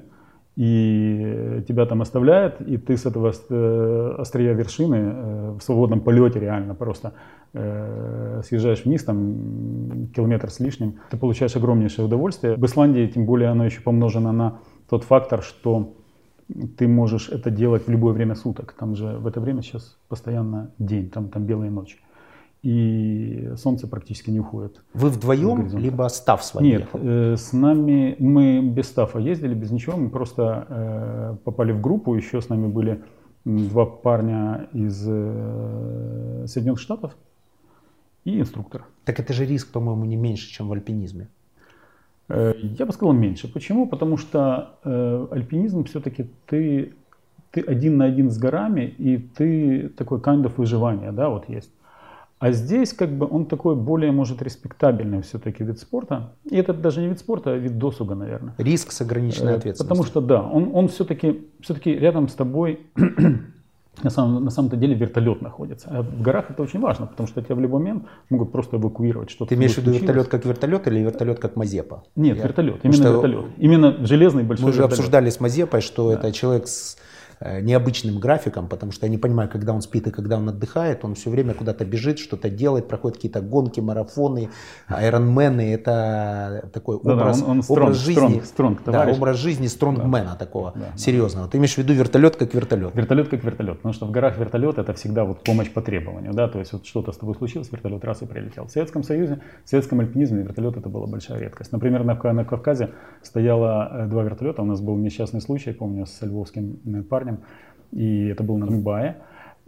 [0.55, 6.41] и тебя там оставляет, и ты с этого э, острия вершины э, в свободном полете
[6.41, 7.15] реально просто
[7.55, 12.57] э, съезжаешь вниз, там километр с лишним, ты получаешь огромнейшее удовольствие.
[12.57, 14.59] В Исландии, тем более, оно еще помножено на
[14.91, 15.95] тот фактор, что
[16.77, 18.75] ты можешь это делать в любое время суток.
[18.79, 21.97] Там же в это время сейчас постоянно день, там, там белые ночи.
[22.63, 24.81] И солнце практически не уходит.
[24.95, 29.73] Вы вдвоем, либо став с вами Нет, э, с нами мы без стафа ездили, без
[29.73, 33.03] ничего, мы просто э, попали в группу, еще с нами были
[33.45, 37.17] два парня из э, Соединенных Штатов
[38.25, 38.85] и инструктор.
[39.05, 41.27] Так это же риск, по-моему, не меньше, чем в альпинизме.
[42.29, 43.53] Э, Я бы сказал меньше.
[43.53, 43.89] Почему?
[43.89, 46.95] Потому что э, альпинизм все-таки ты,
[47.51, 51.73] ты один на один с горами, и ты такой kind of выживание, да, вот есть.
[52.43, 56.33] А здесь как бы он такой более, может, респектабельный все-таки вид спорта.
[56.51, 58.53] И это даже не вид спорта, а вид досуга, наверное.
[58.59, 59.85] Риск с ограниченной Э, ответственностью.
[59.87, 62.81] Потому что да, он, он все-таки все рядом с тобой
[64.03, 65.89] на самом, на самом-то деле вертолет находится.
[65.89, 69.31] А в горах это очень важно, потому что тебя в любой момент могут просто эвакуировать
[69.31, 69.51] что-то.
[69.51, 72.03] Ты имеешь в виду вертолет как вертолет или вертолет как Мазепа?
[72.17, 73.45] Нет, Я- вертолет, именно что вертолет.
[73.57, 74.99] Именно железный большой Мы уже вертолет.
[74.99, 76.97] обсуждали с Мазепой, что это человек с
[77.61, 81.15] необычным графиком, потому что я не понимаю, когда он спит и когда он отдыхает, он
[81.15, 84.51] все время куда-то бежит, что-то делает, проходит какие-то гонки, марафоны,
[84.89, 90.37] айронмены, это такой образ, он- он образ стронг, жизни, стронг, стронг, да, образ жизни стронгмена
[90.39, 90.97] такого, Да, да.
[90.97, 91.49] серьезного.
[91.49, 92.95] Ты имеешь в виду вертолет как вертолет?
[92.95, 96.49] Вертолет как вертолет, потому что в горах вертолет это всегда вот помощь по требованию, да,
[96.49, 98.67] то есть вот что-то с тобой случилось, вертолет раз и прилетел.
[98.67, 101.73] В Советском Союзе, в советском альпинизме вертолет это была большая редкость.
[101.73, 102.91] Например, на, на Кавказе
[103.23, 107.03] стояло э, два вертолета, у нас был несчастный случай, помню, с львовским э,
[107.33, 107.45] парнем,
[107.93, 109.17] и это был на Мбае.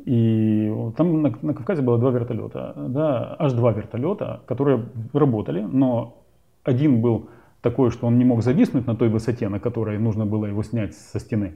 [0.04, 6.22] И там на, на Кавказе было два вертолета, да, аж два вертолета, которые работали, но
[6.62, 7.28] один был
[7.62, 10.94] такой, что он не мог зависнуть на той высоте, на которой нужно было его снять
[10.94, 11.54] со стены.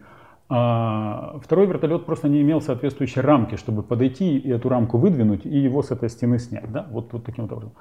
[0.51, 5.59] А второй вертолет просто не имел соответствующей рамки, чтобы подойти и эту рамку выдвинуть и
[5.59, 6.73] его с этой стены снять.
[6.73, 6.87] Да?
[6.91, 7.75] Вот, вот таким вот образом.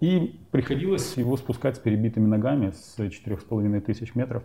[0.00, 4.42] И приходилось его спускать с перебитыми ногами с 4,5 тысяч метров.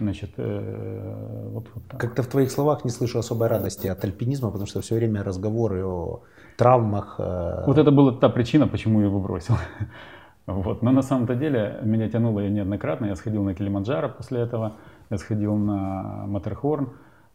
[0.00, 2.00] Значит, э, вот, вот так.
[2.00, 5.84] Как-то в твоих словах не слышу особой радости от альпинизма, потому что все время разговоры
[5.84, 6.22] о
[6.56, 7.16] травмах.
[7.18, 9.54] э, Вот это была та причина, почему я его бросил.
[10.46, 10.82] Вот.
[10.82, 13.06] Но на самом-то деле меня тянуло я неоднократно.
[13.06, 14.72] Я сходил на Килиманджаро после этого,
[15.10, 16.88] я сходил на Матерхорн.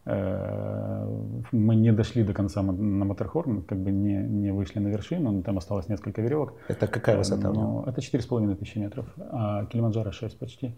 [0.04, 1.06] Э,
[1.52, 5.42] Мы не дошли до конца на Матерхорн, как бы не, не вышли на вершину, но
[5.42, 6.52] там осталось несколько веревок.
[6.68, 7.48] Это какая высота?
[7.48, 7.84] него?
[7.84, 10.76] Но это 4,5 тысячи метров, а Килиманджаро 6 почти.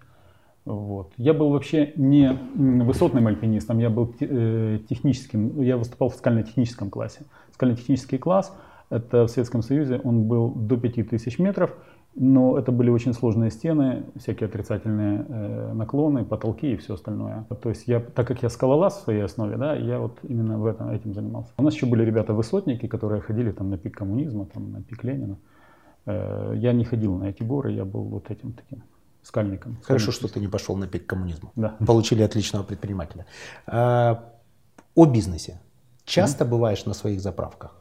[0.70, 1.12] Вот.
[1.16, 7.22] Я был вообще не высотным альпинистом, я был э, техническим, я выступал в скально-техническом классе.
[7.52, 8.54] Скально-технический класс,
[8.88, 11.76] это в Советском Союзе, он был до 5000 метров,
[12.14, 17.46] но это были очень сложные стены, всякие отрицательные э, наклоны, потолки и все остальное.
[17.62, 20.66] То есть я, так как я скалолаз в своей основе, да, я вот именно в
[20.66, 21.52] этом, этим занимался.
[21.59, 25.37] У нас еще были ребята-высотники, которые ходили там на пик коммунизма, там на пик Ленина.
[26.06, 28.83] Э, я не ходил на эти горы, я был вот этим таким
[29.22, 29.78] скальником.
[29.85, 31.50] Хорошо, что ты не пошел на пик коммунизма.
[31.56, 31.76] Да.
[31.87, 33.26] Получили отличного предпринимателя.
[33.66, 34.33] А,
[34.94, 35.61] о бизнесе.
[36.04, 37.76] Часто бываешь на своих заправках?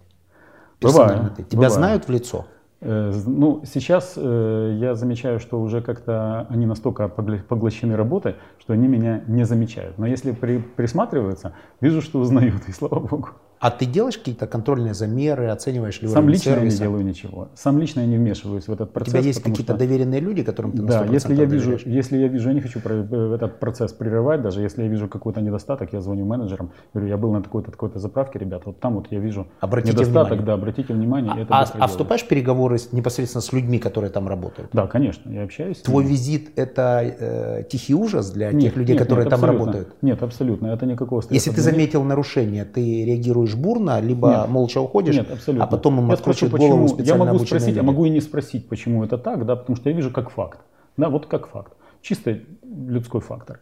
[0.81, 1.43] Бываю, ты.
[1.43, 1.71] Тебя бываю.
[1.71, 2.45] знают в лицо?
[2.81, 8.87] Э, Ну, сейчас э, я замечаю, что уже как-то они настолько поглощены работой, что они
[8.87, 9.97] меня не замечают.
[9.97, 13.29] Но если при, присматриваются, вижу, что узнают, и слава богу.
[13.59, 16.83] А ты делаешь какие-то контрольные замеры, оцениваешь ли Сам уровень лично я не сервиса?
[16.83, 17.49] делаю ничего.
[17.55, 19.13] Сам лично я не вмешиваюсь в этот У процесс.
[19.13, 21.85] тебя есть какие-то что- доверенные люди, которым ты Да, 100% если я вижу, доверяешь?
[21.85, 25.41] если я вижу, я не хочу э, этот процесс прерывать, даже если я вижу какой-то
[25.41, 29.07] недостаток, я звоню менеджерам, говорю, я был на такой-то такой-то заправке, ребята, вот там вот
[29.11, 30.45] я вижу Обратите недостаток, внимание.
[30.45, 34.09] да, обратите внимание, и это А, а вступаешь в переговоры с- непосредственно с людьми, которые
[34.09, 34.69] там работают?
[34.71, 35.79] Да, конечно, я общаюсь.
[35.81, 39.89] Твой визит это э, тихий ужас для Нет, тех людей, нет, которые нет, там работают?
[40.01, 41.49] Нет, абсолютно, это никакого стресса.
[41.49, 44.49] Если ты заметил нарушение, ты реагируешь бурно, либо Нет.
[44.49, 45.65] молча уходишь, Нет, абсолютно.
[45.65, 46.87] а потом им я спрошу, откручивают почему.
[46.87, 47.85] голову Я могу спросить, а люди.
[47.85, 50.59] могу и не спросить, почему это так, да, потому что я вижу как факт.
[50.97, 51.73] Да, вот как факт.
[52.01, 53.59] Чисто людской фактор.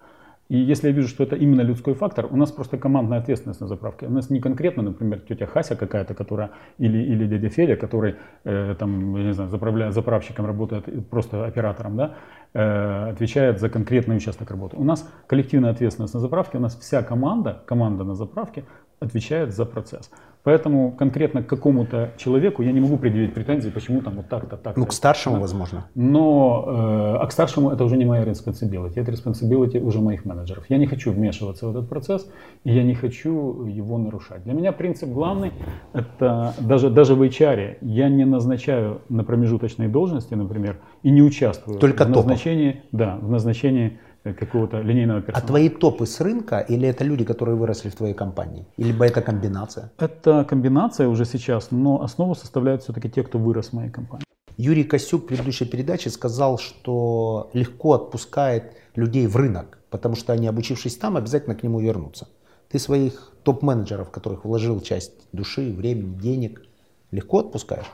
[0.49, 3.67] И если я вижу, что это именно людской фактор, у нас просто командная ответственность на
[3.67, 4.05] заправке.
[4.05, 8.75] У нас не конкретно, например, тетя Хася какая-то, которая, или, или дядя Федя, который э,
[8.79, 12.13] там, я не знаю, заправляет, заправщиком работает, просто оператором, да,
[12.53, 14.77] э, отвечает за конкретный участок работы.
[14.77, 18.63] У нас коллективная ответственность на заправке, у нас вся команда, команда на заправке
[18.99, 20.09] отвечает за процесс.
[20.47, 24.79] Поэтому конкретно к какому-то человеку я не могу предъявить претензии, почему там вот так-то, так-то.
[24.79, 25.87] Ну, к старшему, возможно.
[25.93, 30.63] Но, э, а к старшему это уже не моя responsibility, это responsibility уже моих менеджеров.
[30.69, 32.31] Я не хочу вмешиваться в этот процесс,
[32.63, 34.45] и я не хочу его нарушать.
[34.45, 35.51] Для меня принцип главный,
[35.91, 41.77] это даже, даже в HR я не назначаю на промежуточные должности, например, и не участвую
[41.77, 42.25] Только в топов.
[42.25, 43.99] назначении, да, в назначении
[44.33, 45.47] какого-то линейного А персонала.
[45.47, 48.65] твои топы с рынка или это люди, которые выросли в твоей компании?
[48.77, 49.91] Или это комбинация?
[49.99, 54.23] Это комбинация уже сейчас, но основу составляют все-таки те, кто вырос в моей компании.
[54.57, 60.47] Юрий Косюк в предыдущей передаче сказал, что легко отпускает людей в рынок, потому что они,
[60.47, 62.27] обучившись там, обязательно к нему вернутся.
[62.71, 66.63] Ты своих топ-менеджеров, в которых вложил часть души, времени, денег,
[67.11, 67.85] легко отпускаешь?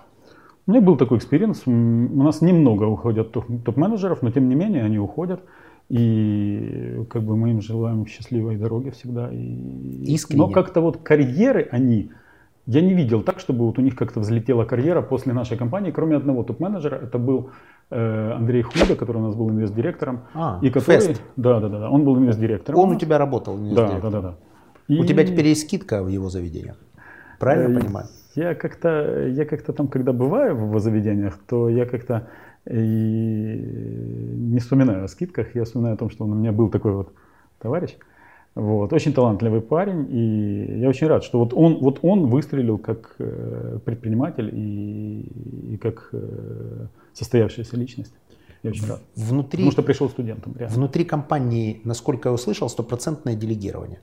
[0.65, 1.63] У меня был такой experience.
[1.67, 5.41] У нас немного уходят топ- топ-менеджеров, но тем не менее они уходят.
[5.89, 9.29] И как бы мы им желаем счастливой дороги всегда.
[9.31, 10.13] И...
[10.13, 10.41] Искренне.
[10.41, 12.11] Но как-то вот карьеры они,
[12.65, 16.15] я не видел так, чтобы вот у них как-то взлетела карьера после нашей компании, кроме
[16.15, 16.95] одного топ-менеджера.
[16.95, 17.49] Это был
[17.89, 20.21] э, Андрей Худо, который у нас был инвест-директором.
[20.33, 21.21] А, и который, Фест.
[21.35, 22.79] да, да, да, да, он был инвест-директором.
[22.79, 24.11] Он у тебя работал, да, да, инвест-директором.
[24.11, 24.35] да, да.
[24.89, 26.77] У И- тебя теперь есть скидка в его заведениях.
[27.39, 28.07] Правильно понимаю?
[28.35, 32.27] Я как-то, я как-то там, когда бываю в заведениях, то я как-то
[32.69, 37.13] и не вспоминаю о скидках, я вспоминаю о том, что у меня был такой вот
[37.59, 37.95] товарищ,
[38.55, 43.15] вот, очень талантливый парень, и я очень рад, что вот он, вот он выстрелил как
[43.17, 48.13] э, предприниматель и, и как э, состоявшаяся личность.
[48.61, 49.01] Я очень рад.
[49.15, 50.55] Внутри, Потому что пришел студентом.
[50.55, 50.75] Реально.
[50.75, 53.99] Внутри компании, насколько я услышал, стопроцентное делегирование.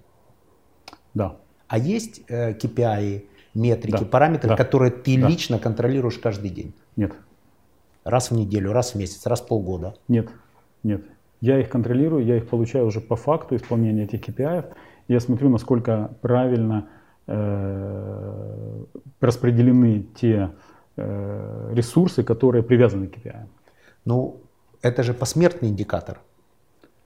[1.14, 1.36] Да.
[1.68, 4.04] А есть э, KPI, метрики, да.
[4.04, 4.56] параметры, да.
[4.56, 5.28] которые ты да.
[5.28, 6.74] лично контролируешь каждый день?
[6.96, 7.14] Нет.
[8.10, 9.94] Раз в неделю, раз в месяц, раз в полгода?
[10.08, 10.28] Нет,
[10.82, 11.02] нет.
[11.40, 14.64] Я их контролирую, я их получаю уже по факту исполнения этих KPI.
[15.06, 16.88] Я смотрю, насколько правильно
[17.28, 18.84] э,
[19.20, 20.50] распределены те
[20.96, 23.46] э, ресурсы, которые привязаны к KPI.
[24.04, 24.40] Ну,
[24.82, 26.20] это же посмертный индикатор.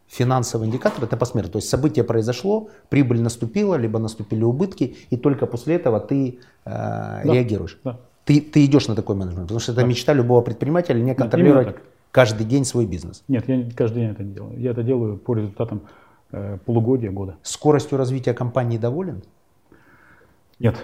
[0.07, 1.53] Финансовый индикатор это посмертный.
[1.53, 6.71] То есть событие произошло, прибыль наступила, либо наступили убытки, и только после этого ты э,
[6.71, 7.79] да, реагируешь.
[7.85, 8.01] Да.
[8.25, 11.67] Ты, ты идешь на такой менеджмент, потому что это мечта любого предпринимателя не контролировать.
[11.67, 13.23] Нет, каждый день свой бизнес?
[13.29, 14.59] Нет, я каждый день это не делаю.
[14.59, 15.83] Я это делаю по результатам
[16.33, 17.37] э, полугодия, года.
[17.43, 19.23] Скоростью развития компании доволен?
[20.59, 20.77] Нет,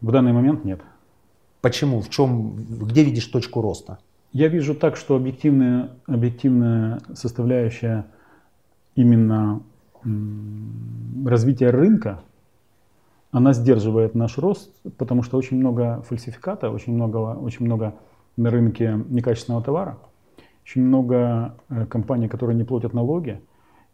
[0.00, 0.80] в данный момент нет.
[1.60, 2.00] Почему?
[2.00, 3.98] В чем, где видишь точку роста?
[4.32, 8.06] Я вижу так, что объективная, объективная составляющая
[8.94, 9.62] именно
[11.24, 12.22] развития рынка,
[13.30, 17.94] она сдерживает наш рост, потому что очень много фальсификата, очень много, очень много
[18.36, 19.98] на рынке некачественного товара.
[20.64, 23.40] Очень много э, компаний, которые не платят налоги,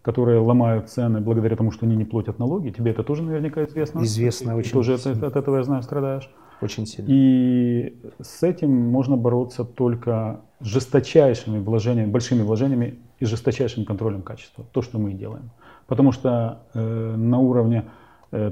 [0.02, 2.70] которые ломают цены благодаря тому, что они не платят налоги.
[2.70, 4.02] Тебе это тоже наверняка известно.
[4.02, 4.72] Известно Ты очень.
[4.72, 6.30] Тоже от, от этого, я знаю, страдаешь.
[6.60, 7.08] Очень сильно.
[7.10, 14.64] И с этим можно бороться только жесточайшими вложениями, большими вложениями и жесточайшим контролем качества.
[14.72, 15.50] То, что мы и делаем.
[15.86, 17.84] Потому что э, на уровне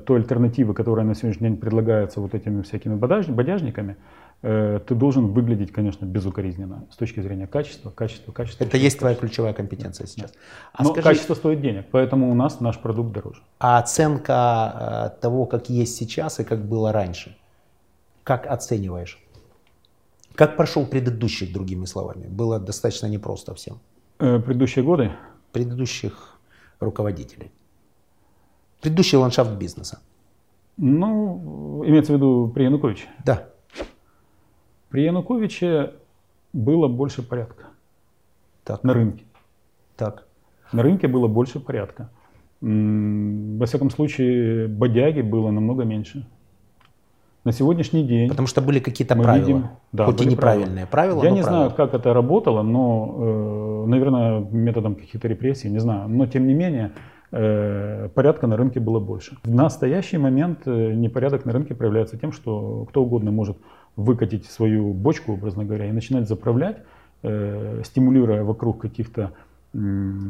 [0.06, 3.96] той альтернативы, которая на сегодняшний день предлагается вот этими всякими бодяжниками,
[4.42, 8.64] Э, ты должен выглядеть, конечно, безукоризненно с точки зрения качества, качества, качества.
[8.64, 10.32] Это есть твоя ключевая компетенция сейчас.
[10.72, 13.42] А Но скажи, качество стоит денег, поэтому у нас наш продукт дороже.
[13.60, 17.36] А оценка э, того, как есть сейчас и как было раньше,
[18.24, 19.22] как оцениваешь?
[20.34, 22.26] Как прошел предыдущих, другими словами?
[22.26, 23.78] Было достаточно непросто всем.
[24.18, 25.12] Э, предыдущие годы?
[25.52, 26.40] Предыдущих
[26.80, 27.52] руководителей.
[28.82, 30.00] Предыдущий ландшафт бизнеса.
[30.76, 33.06] Ну, имеется в виду при Януковиче?
[33.24, 33.46] Да.
[34.90, 35.92] При Януковиче
[36.52, 37.66] было больше порядка
[38.64, 38.82] так.
[38.82, 39.24] на рынке.
[39.96, 40.26] Так.
[40.72, 42.10] На рынке было больше порядка.
[42.60, 46.26] Во всяком случае, бодяги было намного меньше.
[47.44, 48.28] На сегодняшний день.
[48.28, 49.46] Потому что были какие-то правила.
[49.46, 51.20] Видим, да, хоть и неправильные правила.
[51.20, 51.24] правила.
[51.24, 51.68] Я не правила.
[51.68, 56.08] знаю, как это работало, но, э, наверное, методом каких-то репрессий, не знаю.
[56.08, 56.92] Но тем не менее,
[57.32, 59.38] порядка на рынке было больше.
[59.42, 63.56] В настоящий момент э, непорядок на рынке проявляется тем, что кто угодно может
[63.96, 66.78] выкатить свою бочку, образно говоря, и начинать заправлять,
[67.22, 69.32] э, стимулируя вокруг каких-то
[69.72, 69.78] э,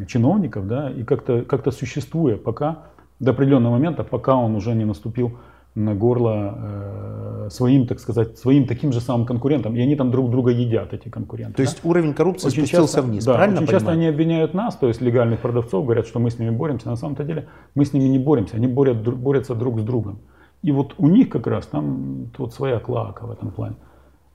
[0.06, 2.84] чиновников, да, и как-то как существуя пока,
[3.18, 5.32] до определенного момента, пока он уже не наступил
[5.74, 9.74] на горло э, своим, так сказать, своим таким же самым конкурентам.
[9.74, 11.52] И они там друг друга едят, эти конкуренты.
[11.52, 11.62] То да?
[11.62, 13.80] есть уровень коррупции очень спустился часто, вниз, да, правильно очень понимаю?
[13.80, 16.88] часто они обвиняют нас, то есть легальных продавцов, говорят, что мы с ними боремся.
[16.88, 20.20] На самом-то деле мы с ними не боремся, они борят, борются друг с другом.
[20.62, 23.76] И вот у них как раз там вот своя клака в этом плане.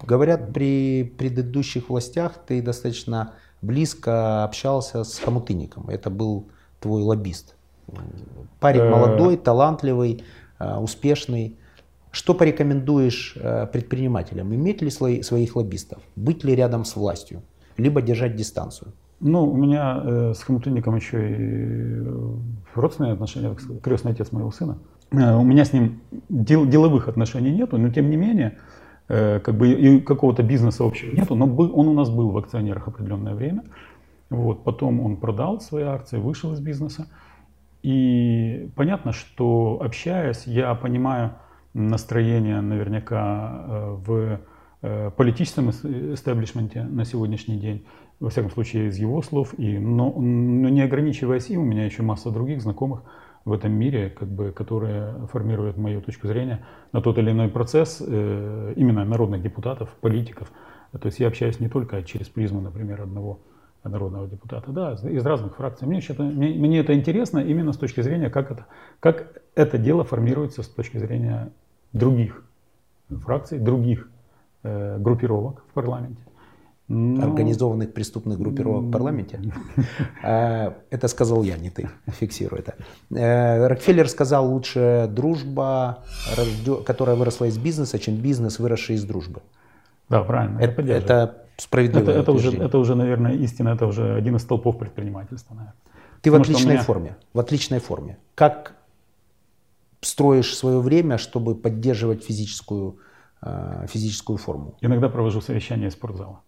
[0.03, 5.89] Говорят, при предыдущих властях ты достаточно близко общался с Хомутынником.
[5.89, 6.47] Это был
[6.79, 7.55] твой лоббист.
[8.59, 8.89] Парень э.
[8.89, 10.23] молодой, талантливый,
[10.59, 11.57] успешный.
[12.11, 14.53] Что порекомендуешь э, предпринимателям?
[14.53, 16.01] Иметь ли своих лоббистов?
[16.15, 17.43] Быть ли рядом с властью?
[17.77, 18.93] Либо держать дистанцию?
[19.19, 22.07] Ну, у меня э, с Хомутынником еще и
[22.75, 24.77] родственные отношения, крестный отец моего сына.
[25.11, 28.57] Э, у меня с ним дел, деловых отношений нету, но тем не менее,
[29.09, 32.87] э, как бы и какого-то бизнеса общего нету, но он у нас был в акционерах
[32.87, 33.63] определенное время.
[34.29, 37.07] Вот, потом он продал свои акции, вышел из бизнеса.
[37.83, 41.35] И понятно, что общаясь, я понимаю
[41.73, 44.39] настроение наверняка э, в
[45.17, 47.85] политическом истеблишменте на сегодняшний день,
[48.19, 52.03] во всяком случае из его слов, и, но, но не ограничиваясь им, у меня еще
[52.03, 53.01] масса других знакомых,
[53.47, 58.03] в этом мире, как бы, которые формируют мою точку зрения на тот или иной процесс
[58.05, 60.51] э, именно народных депутатов, политиков.
[60.91, 63.39] То есть я общаюсь не только через призму, например, одного
[63.89, 65.87] народного депутата, да, из разных фракций.
[65.87, 68.65] Мне, это, мне, мне это интересно именно с точки зрения, как это,
[68.99, 71.51] как это дело формируется с точки зрения
[71.93, 72.43] других
[73.09, 74.09] фракций, других
[74.63, 76.21] э, группировок в парламенте.
[76.87, 79.39] ну, организованных преступных группировок в парламенте.
[80.23, 81.89] А, это сказал я, не ты.
[82.07, 82.75] Фиксируй это.
[83.11, 86.03] Э, Рокфеллер сказал, лучше дружба,
[86.85, 89.41] которая выросла из бизнеса, чем бизнес, выросший из дружбы.
[90.09, 90.59] Да, правильно.
[90.59, 92.11] Это, это справедливо.
[92.11, 95.55] Это, это, уже, это уже, наверное, истина, это уже один из столпов предпринимательства.
[95.55, 95.75] Наверное.
[96.21, 96.83] Ты Потому в отличной меня...
[96.83, 97.17] форме.
[97.33, 98.17] В отличной форме.
[98.35, 98.75] Как
[100.01, 102.99] строишь свое время, чтобы поддерживать физическую,
[103.41, 104.75] э, физическую форму?
[104.81, 106.41] Иногда провожу совещания из спортзала.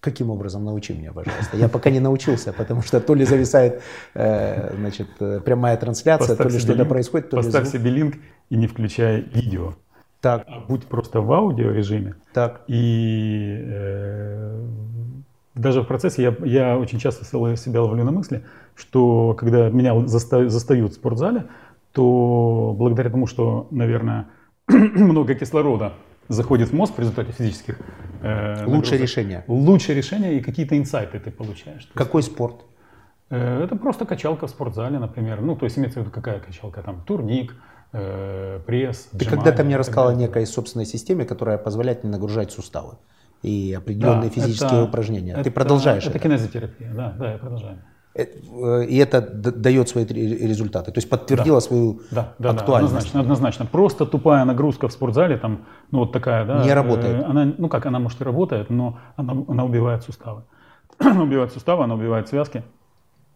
[0.00, 0.64] Каким образом?
[0.64, 1.56] Научи меня, пожалуйста.
[1.56, 6.48] Я пока не научился, потому что то ли зависает э, значит, э, прямая трансляция, поставь
[6.48, 7.80] то ли что-то происходит, то Поставь ли звук.
[7.80, 8.14] себе линк
[8.50, 9.76] и не включай видео.
[10.24, 10.44] Так.
[10.48, 12.14] А будь просто в аудио режиме.
[12.32, 12.62] Так.
[12.66, 14.66] И э,
[15.54, 18.42] даже в процессе я, я очень часто себя ловлю на мысли,
[18.74, 21.44] что когда меня застают в спортзале,
[21.92, 24.28] то благодаря тому, что, наверное,
[24.68, 25.92] много кислорода
[26.28, 27.78] заходит в мозг в результате физических
[28.22, 29.44] э, Лучшее решение.
[29.46, 31.86] Лучшее решение и какие-то инсайты ты получаешь.
[31.92, 32.64] Какой спорт?
[33.28, 35.42] Э, это просто качалка в спортзале, например.
[35.42, 37.54] Ну, то есть имеется в виду какая качалка там, турник,
[37.94, 39.08] э, пресс.
[39.18, 42.96] Ты когда-то мне рассказал о некой собственной системе, которая позволяет не нагружать суставы
[43.42, 45.32] и определенные да, физические это, упражнения.
[45.32, 46.10] Это, ты продолжаешь это?
[46.10, 47.78] Это кинезотерапия, да, да, я продолжаю.
[48.14, 51.60] Э, э, и это дает свои результаты, то есть подтвердила да.
[51.60, 52.92] свою да, да, актуальность.
[52.92, 53.66] Да, однозначно, однозначно.
[53.66, 56.64] Просто тупая нагрузка в спортзале, там, ну вот такая, да.
[56.64, 57.22] Не работает.
[57.22, 60.44] Э, она, ну как, она может и работает, но она, она убивает суставы.
[60.98, 62.64] она убивает суставы, она убивает связки.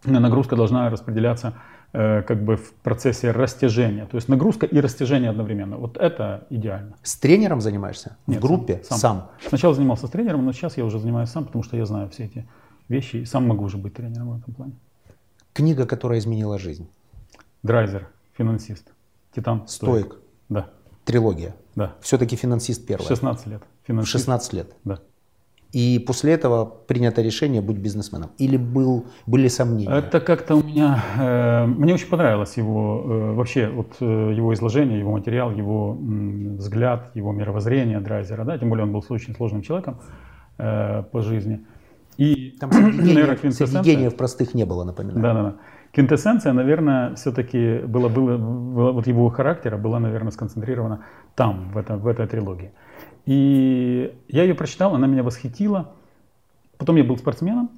[0.05, 1.55] Нагрузка должна распределяться
[1.93, 4.07] как бы в процессе растяжения.
[4.07, 5.77] То есть нагрузка и растяжение одновременно.
[5.77, 6.97] Вот это идеально.
[7.03, 8.17] С тренером занимаешься?
[8.27, 8.83] Нет, в группе?
[8.85, 9.31] Сам, сам.
[9.49, 12.25] Сначала занимался с тренером, но сейчас я уже занимаюсь сам, потому что я знаю все
[12.25, 12.47] эти
[12.89, 14.73] вещи и сам могу уже быть тренером в этом плане.
[15.53, 16.89] Книга, которая изменила жизнь.
[17.63, 18.93] Драйзер, финансист.
[19.35, 19.67] Титан.
[19.67, 20.07] Стоик.
[20.07, 20.21] Стоик.
[20.49, 20.71] Да.
[21.05, 21.55] Трилогия.
[21.75, 21.95] Да.
[22.01, 23.07] Все-таки финансист первый.
[23.07, 23.63] 16 лет.
[23.85, 24.13] Финансист.
[24.13, 24.77] 16 лет.
[24.85, 25.01] Да.
[25.73, 28.31] И после этого принято решение быть бизнесменом?
[28.39, 29.91] Или был, были сомнения?
[29.91, 31.05] Это как-то у меня...
[31.19, 36.57] Э, мне очень понравилось его э, вообще вот э, его изложение, его материал, его э,
[36.57, 38.45] взгляд, его мировоззрение Драйзера.
[38.45, 38.57] Да?
[38.57, 39.99] Тем более он был очень сложным человеком
[40.57, 41.61] э, по жизни.
[42.17, 45.23] И, Там среди простых не было, напоминаю.
[45.23, 45.57] Да, да, да.
[45.93, 51.05] Квинтэссенция, наверное, все-таки была, было, было, вот его характера была, наверное, сконцентрирована
[51.35, 52.73] там, в, это, в этой трилогии.
[53.29, 55.93] И я ее прочитал, она меня восхитила.
[56.79, 57.69] Потом я был спортсменом.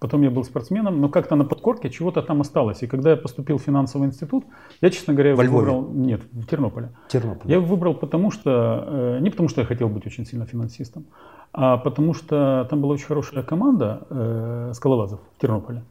[0.00, 2.82] Потом я был спортсменом, но как-то на подкорке чего-то там осталось.
[2.82, 4.44] И когда я поступил в финансовый институт,
[4.80, 5.88] я, честно говоря, Во выбрал...
[5.92, 6.88] Нет, в Тернополе.
[7.06, 7.54] Тернополе.
[7.54, 8.84] Я выбрал потому, что...
[8.88, 11.04] Э, не потому, что я хотел быть очень сильно финансистом,
[11.52, 15.84] а потому что там была очень хорошая команда э, скалолазов в Тернополе.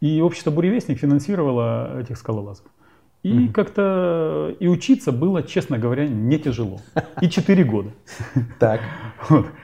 [0.00, 2.66] И общество «Буревестник» финансировало этих скалолазов.
[3.22, 3.52] И mm-hmm.
[3.52, 6.80] как-то и учиться было, честно говоря, не тяжело.
[7.20, 7.90] И 4 года.
[8.58, 8.80] Так.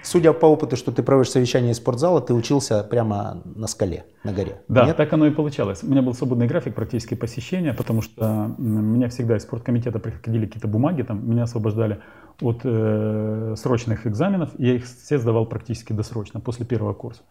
[0.03, 4.33] Судя по опыту, что ты проводишь совещание из спортзала, ты учился прямо на скале, на
[4.33, 4.61] горе.
[4.69, 4.97] Да, Нет?
[4.97, 5.83] так оно и получалось.
[5.83, 10.69] У меня был свободный график практически посещения, потому что меня всегда из спорткомитета приходили какие-то
[10.69, 11.99] бумаги, там меня освобождали
[12.41, 17.23] от э, срочных экзаменов, я их все сдавал практически досрочно, после первого курса.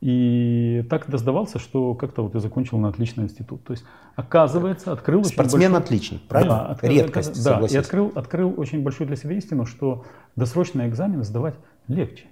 [0.00, 3.62] И так сдавался, что как-то вот я закончил на отличный институт.
[3.64, 3.84] То есть,
[4.16, 5.84] оказывается, открыл Спортсмен большой...
[5.84, 6.54] отличник, правильно?
[6.54, 10.04] Да, открыл, Редкость, Да, и открыл, открыл очень большую для себя истину, что
[10.36, 11.54] досрочные экзамены сдавать
[11.86, 12.24] легче.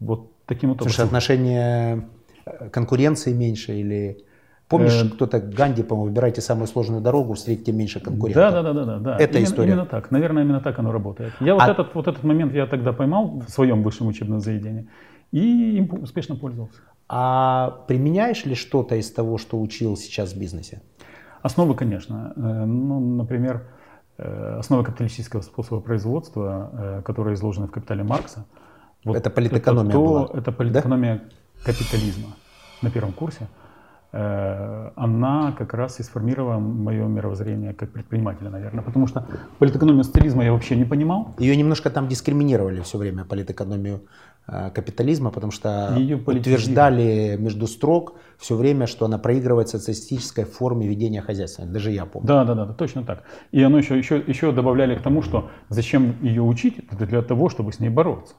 [0.00, 0.92] Вот таким вот образом.
[0.92, 2.08] Слушай, отношение
[2.46, 4.24] э, конкуренции меньше или...
[4.68, 8.50] Помнишь, э, кто-то Ганди, по-моему, выбирайте самую сложную дорогу, встретите меньше конкурентов.
[8.50, 9.16] Да, да, да, да, да.
[9.18, 9.72] Это именно, история.
[9.72, 10.10] Именно так.
[10.10, 11.34] Наверное, именно так оно работает.
[11.40, 11.70] Я вот, а...
[11.70, 14.88] этот, вот этот момент я тогда поймал в своем высшем учебном заведении
[15.32, 16.80] и им успешно пользовался.
[17.08, 20.80] А применяешь ли что-то из того, что учил сейчас в бизнесе?
[21.42, 22.32] Основы, конечно.
[22.36, 23.64] Э, ну, например,
[24.18, 28.46] э, основы капиталистического способа производства, э, которые изложены в «Капитале Маркса».
[29.04, 30.30] Вот это политэкономия это то, была?
[30.32, 31.72] Это политэкономия да?
[31.72, 32.28] капитализма
[32.82, 33.48] на первом курсе.
[34.12, 38.84] Она как раз и сформировала мое мировоззрение как предпринимателя, наверное.
[38.84, 39.26] Потому что
[39.58, 41.34] политэкономию социализма я вообще не понимал.
[41.38, 44.02] Ее немножко там дискриминировали все время, политэкономию
[44.46, 51.22] капитализма, потому что Ее утверждали между строк все время, что она проигрывает социалистической форме ведения
[51.22, 51.64] хозяйства.
[51.64, 52.26] Даже я помню.
[52.26, 53.22] Да, да, да, точно так.
[53.52, 57.48] И оно еще, еще, еще добавляли к тому, что зачем ее учить, это для того,
[57.48, 58.34] чтобы с ней бороться.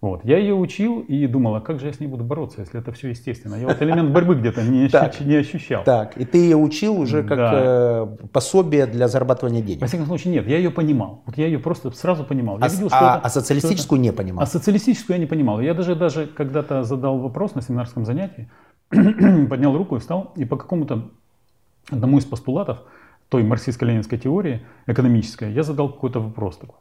[0.00, 0.24] Вот.
[0.24, 2.92] Я ее учил и думал, а как же я с ней буду бороться, если это
[2.92, 3.54] все естественно.
[3.54, 4.90] Я вот элемент борьбы где-то не,
[5.24, 5.82] не ощущал.
[5.84, 7.52] Так, и ты ее учил уже как да.
[7.54, 9.80] э, пособие для зарабатывания денег?
[9.80, 11.22] Во всяком случае, нет, я ее понимал.
[11.24, 12.58] Вот я ее просто сразу понимал.
[12.58, 14.42] Я а, видел, а, а социалистическую не понимал?
[14.42, 15.60] А социалистическую я не понимал.
[15.60, 18.50] Я даже, даже когда-то задал вопрос на семинарском занятии,
[18.90, 21.10] поднял руку и встал, и по какому-то
[21.90, 22.78] одному из постулатов
[23.28, 26.76] той марксистско-ленинской теории экономической я задал какой-то вопрос такой.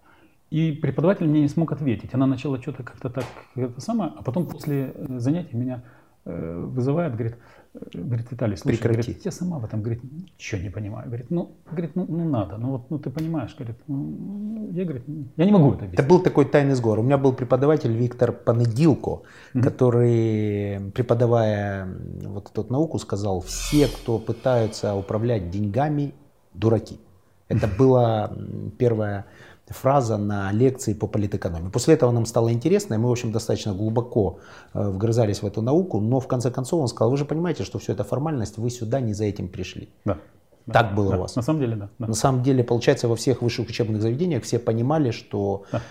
[0.50, 2.14] И преподаватель мне не смог ответить.
[2.14, 3.26] Она начала что-то как-то так,
[3.56, 5.84] это самое, а потом после э, занятия меня
[6.26, 7.38] э, вызывает, говорит,
[7.74, 9.02] э, говорит, Виталий, слушай, Прекрати.
[9.12, 11.08] говорит, я сама в этом, говорит, ничего не понимаю.
[11.08, 15.04] Говорит, ну, говорит, ну, ну надо, ну вот, ну ты понимаешь, говорит, ну, я, говорит,
[15.38, 16.00] я не могу это объяснить.
[16.00, 17.00] Это был такой тайный сговор.
[17.00, 19.24] У меня был преподаватель Виктор Понедилко,
[19.56, 19.64] Мгм.
[19.64, 21.88] который, преподавая
[22.28, 26.14] вот эту науку, сказал, все, кто пытаются управлять деньгами,
[26.54, 27.00] дураки.
[27.50, 29.26] Это была м, первая
[29.70, 31.70] фраза на лекции по политэкономии.
[31.70, 34.40] После этого нам стало интересно, и мы, в общем, достаточно глубоко
[34.74, 37.80] э, вгрызались в эту науку, но в конце концов он сказал, вы же понимаете, что
[37.80, 39.90] все это формальность, вы сюда не за этим пришли.
[40.06, 40.18] Да.
[40.66, 41.36] да, Так было да, у вас.
[41.36, 41.90] На самом деле, да.
[41.98, 42.08] да.
[42.08, 45.82] На самом деле, получается, во всех высших учебных заведениях все понимали, что Да.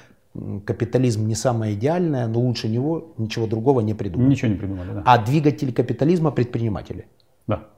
[0.66, 4.28] капитализм не самое идеальное, но лучше него ничего другого не придумать.
[4.28, 5.02] Ничего не придумали, да.
[5.06, 7.06] А двигатель капитализма предприниматели.
[7.46, 7.68] Да,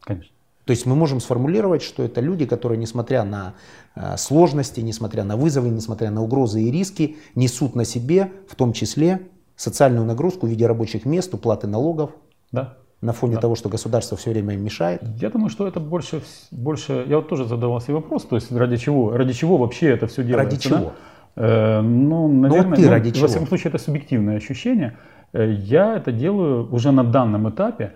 [0.00, 0.33] конечно.
[0.64, 3.54] То есть мы можем сформулировать, что это люди, которые, несмотря на
[3.94, 8.72] э, сложности, несмотря на вызовы, несмотря на угрозы и риски, несут на себе, в том
[8.72, 9.20] числе,
[9.56, 12.10] социальную нагрузку в виде рабочих мест, уплаты налогов,
[12.50, 12.74] Да.
[13.02, 13.42] на фоне Да.
[13.42, 15.02] того, что государство все время им мешает.
[15.20, 18.76] Я думаю, что это больше, больше, я вот тоже задавал себе вопрос, то есть ради
[18.78, 20.50] чего, ради чего вообще это все делается?
[20.50, 20.76] Ради чего?
[20.78, 20.92] да?
[21.36, 23.26] Э, ну, наверное, ты ради во чего?
[23.28, 24.96] всяком случае, это субъективное ощущение.
[25.34, 27.92] Э, Я это делаю уже на данном этапе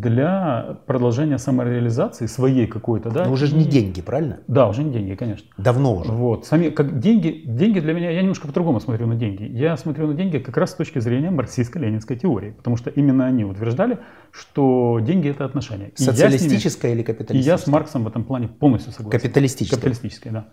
[0.00, 3.26] для продолжения самореализации своей какой-то, да.
[3.26, 4.40] Но уже же не и- деньги, правильно?
[4.48, 5.46] Да, уже не деньги, конечно.
[5.58, 6.10] Давно уже.
[6.10, 6.46] Вот.
[6.46, 9.44] Сами, как деньги, деньги для меня, я немножко по-другому смотрю на деньги.
[9.44, 13.44] Я смотрю на деньги как раз с точки зрения марксистско-ленинской теории, потому что именно они
[13.44, 13.98] утверждали,
[14.30, 15.88] что деньги это отношения.
[15.88, 17.52] И я с ними- Социалистическое или и капиталистическое?
[17.52, 19.20] я с Марксом в этом плане полностью согласен.
[19.20, 19.76] Капиталистическое.
[19.78, 20.44] Капиталистическое, да.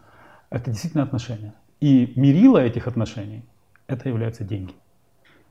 [0.49, 1.53] Это действительно отношения.
[1.79, 3.43] И мерило этих отношений
[3.87, 4.73] это являются деньги.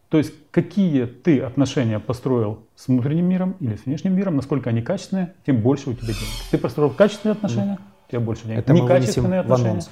[0.09, 4.81] То есть какие ты отношения построил с внутренним миром или с внешним миром, насколько они
[4.81, 6.19] качественные, тем больше у тебя денег.
[6.51, 8.61] Ты построил качественные отношения, у тебя больше денег.
[8.61, 9.83] Это Некачественные отношения,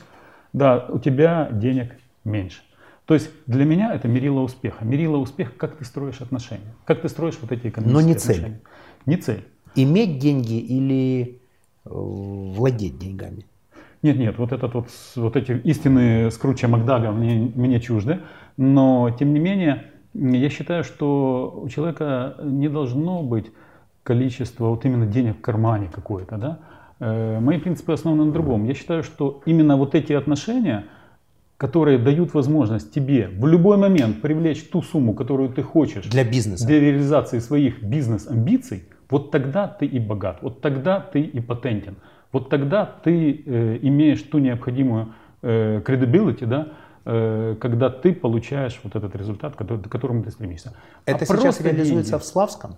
[0.55, 1.93] да, у тебя денег
[2.25, 2.61] меньше.
[3.05, 4.85] То есть для меня это мерило успеха.
[4.85, 8.35] Мерило успеха, как ты строишь отношения, как ты строишь вот эти экономические Но не цель.
[8.37, 8.61] отношения.
[9.05, 9.45] Не цель.
[9.77, 11.41] Иметь деньги или
[11.85, 13.45] э, владеть деньгами?
[14.03, 18.21] Нет, нет, вот этот вот, с- вот эти истины Скруча Макдага мне, мне чужды,
[18.57, 19.85] но тем не менее
[20.19, 23.53] я считаю, что у человека не должно быть
[24.03, 26.59] количество вот именно денег в кармане какое-то, да.
[27.01, 28.64] Э, Мои принципы основаны на другом.
[28.64, 30.85] Я считаю, что именно вот эти отношения,
[31.57, 36.67] которые дают возможность тебе в любой момент привлечь ту сумму, которую ты хочешь Для бизнеса.
[36.67, 41.97] для реализации своих бизнес-амбиций, вот тогда ты и богат, вот тогда ты и потентен,
[42.33, 46.69] вот тогда ты э, имеешь ту необходимую э, credibility, да,
[47.61, 50.72] когда ты получаешь вот этот результат, который, к которому ты стремишься.
[51.04, 52.76] А Это сейчас просто реализуется деньги, в Славском?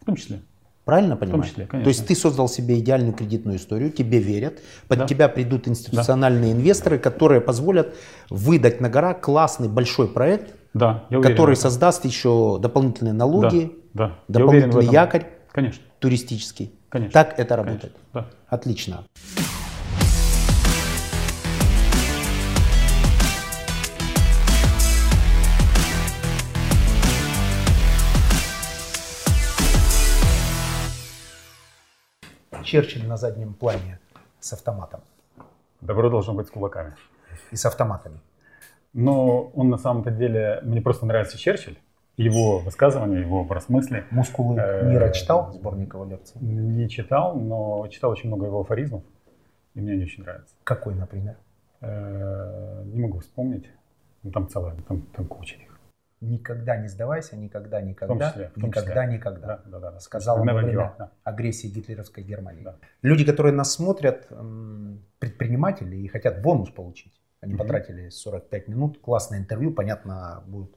[0.00, 0.40] в том числе.
[0.86, 1.42] Правильно понимаю?
[1.42, 1.84] числе, конечно.
[1.84, 5.06] То есть ты создал себе идеальную кредитную историю, тебе верят, под Да.
[5.06, 7.94] тебя придут институциональные инвесторы, которые позволят
[8.30, 11.34] выдать на гора классный большой проект, Да, я уверен.
[11.36, 16.72] который в создаст еще дополнительные налоги, да, да, я уверен в дополнительный якорь Конечно, туристический.
[16.88, 17.12] конечно.
[17.12, 17.92] Так это конечно, работает.
[18.14, 18.26] да.
[18.48, 19.04] Отлично.
[32.68, 33.98] Черчилль на заднем плане
[34.40, 35.00] с автоматом
[35.80, 36.94] Добро должно быть с кулаками.
[37.50, 38.20] и с автоматами.
[38.92, 41.78] Но он на самом-то деле, мне просто нравится Черчилль,
[42.18, 44.04] его высказывания, его образ мысли.
[44.10, 46.38] Мускулы Э, мира читал сборник его лекций?
[46.42, 49.02] Не читал, но читал очень много его афоризмов,
[49.74, 50.54] и мне они очень нравятся.
[50.62, 51.36] Какой, например?
[51.80, 53.64] Э, Не могу вспомнить,
[54.22, 55.56] ну, там целая, там, там куча.
[56.20, 58.48] Никогда не сдавайся, никогда, В том никогда, числе.
[58.48, 59.16] В том никогда, числе.
[59.16, 59.46] никогда.
[59.46, 60.00] Да, да, да, да.
[60.00, 61.12] Сказал во время да.
[61.22, 62.64] агрессии гитлеровской Германии.
[62.64, 62.76] Да.
[63.02, 64.26] Люди, которые нас смотрят,
[65.20, 67.12] предприниматели и хотят бонус получить.
[67.40, 67.58] Они Мгм.
[67.62, 70.74] потратили 45 минут, классное интервью, понятно, будут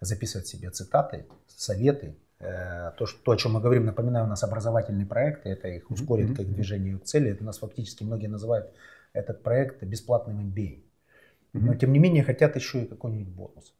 [0.00, 2.16] записывать себе цитаты, советы.
[2.38, 5.90] Э, То, что, то, о чем мы говорим, напоминаю, у нас образовательные проекты, это их
[5.90, 7.30] ускорит мгм, к их движению к цели.
[7.30, 8.72] Это у нас фактически многие называют
[9.12, 10.84] этот проект бесплатным MBA.
[11.52, 11.66] Мгм.
[11.66, 13.74] Но тем не менее хотят еще и какой-нибудь бонус.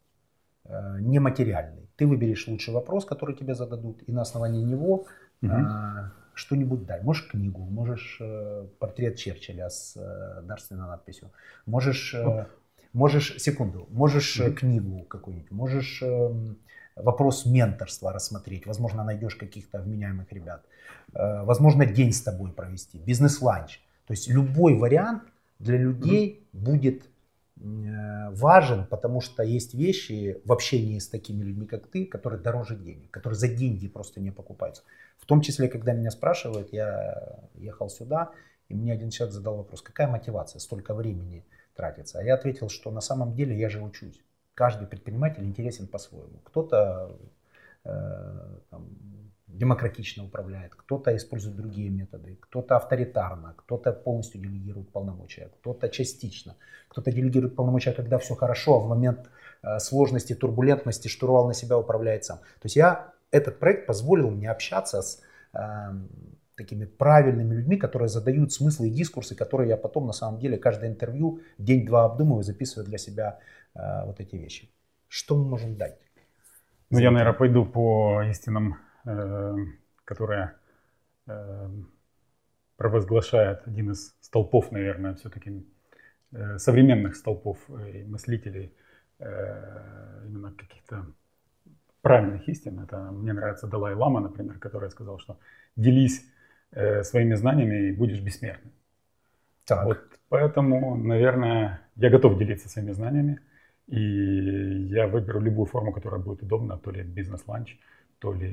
[0.64, 1.88] Э, Нематериальный.
[1.96, 5.06] Ты выберешь лучший вопрос, который тебе зададут, и на основании него
[5.46, 7.02] а, что-нибудь дай.
[7.02, 11.30] Можешь книгу, можешь э, портрет Черчилля с э, дарственной надписью,
[11.66, 12.46] можешь, э,
[12.92, 14.54] можешь секунду, можешь Мгм.
[14.54, 16.56] книгу какую-нибудь, можешь эм,
[16.96, 20.64] вопрос менторства рассмотреть, возможно, найдешь каких-то вменяемых ребят,
[21.12, 23.80] Э, возможно, день с тобой провести, бизнес-ланч.
[24.06, 25.22] То есть любой вариант
[25.58, 27.08] для людей будет э,
[27.56, 33.10] важен, потому что есть вещи в общении с такими людьми, как ты, которые дороже денег,
[33.10, 34.82] которые за деньги просто не покупаются.
[35.18, 38.32] В том числе, когда меня спрашивают, я ехал сюда,
[38.68, 41.44] и мне один человек задал вопрос, какая мотивация столько времени
[41.74, 42.18] тратится.
[42.18, 44.20] А я ответил, что на самом деле я же учусь.
[44.54, 46.40] Каждый предприниматель интересен по-своему.
[46.44, 47.16] Кто-то
[47.84, 48.58] э,
[49.54, 56.56] демократично управляет, кто-то использует другие методы, кто-то авторитарно, кто-то полностью делегирует полномочия, кто-то частично,
[56.88, 59.30] кто-то делегирует полномочия, когда все хорошо, а в момент
[59.62, 62.38] э, сложности, турбулентности штурвал на себя управляет сам.
[62.38, 65.20] То есть я, этот проект позволил мне общаться с
[65.52, 65.58] э,
[66.56, 70.90] такими правильными людьми, которые задают смыслы и дискурсы, которые я потом на самом деле каждое
[70.90, 73.38] интервью день-два обдумываю, записываю для себя
[73.74, 74.68] э, вот эти вещи.
[75.08, 75.98] Что мы можем дать?
[76.90, 80.56] Ну, я, наверное, пойду по истинам которая
[81.26, 81.70] э,
[82.76, 85.66] провозглашает один из столпов, наверное, все-таки
[86.32, 88.72] э, современных столпов и мыслителей
[89.20, 91.06] именно каких-то
[92.02, 92.80] правильных истин.
[92.80, 95.38] Это мне нравится Далай-Лама, например, который сказал, что
[95.76, 96.26] делись
[97.02, 98.72] своими знаниями и будешь бессмертным.
[99.64, 99.84] Так.
[99.86, 103.40] Вот поэтому, наверное, я готов делиться своими знаниями.
[103.86, 104.00] И
[104.88, 107.78] я выберу любую форму, которая будет удобна, то ли бизнес-ланч,
[108.24, 108.48] то ли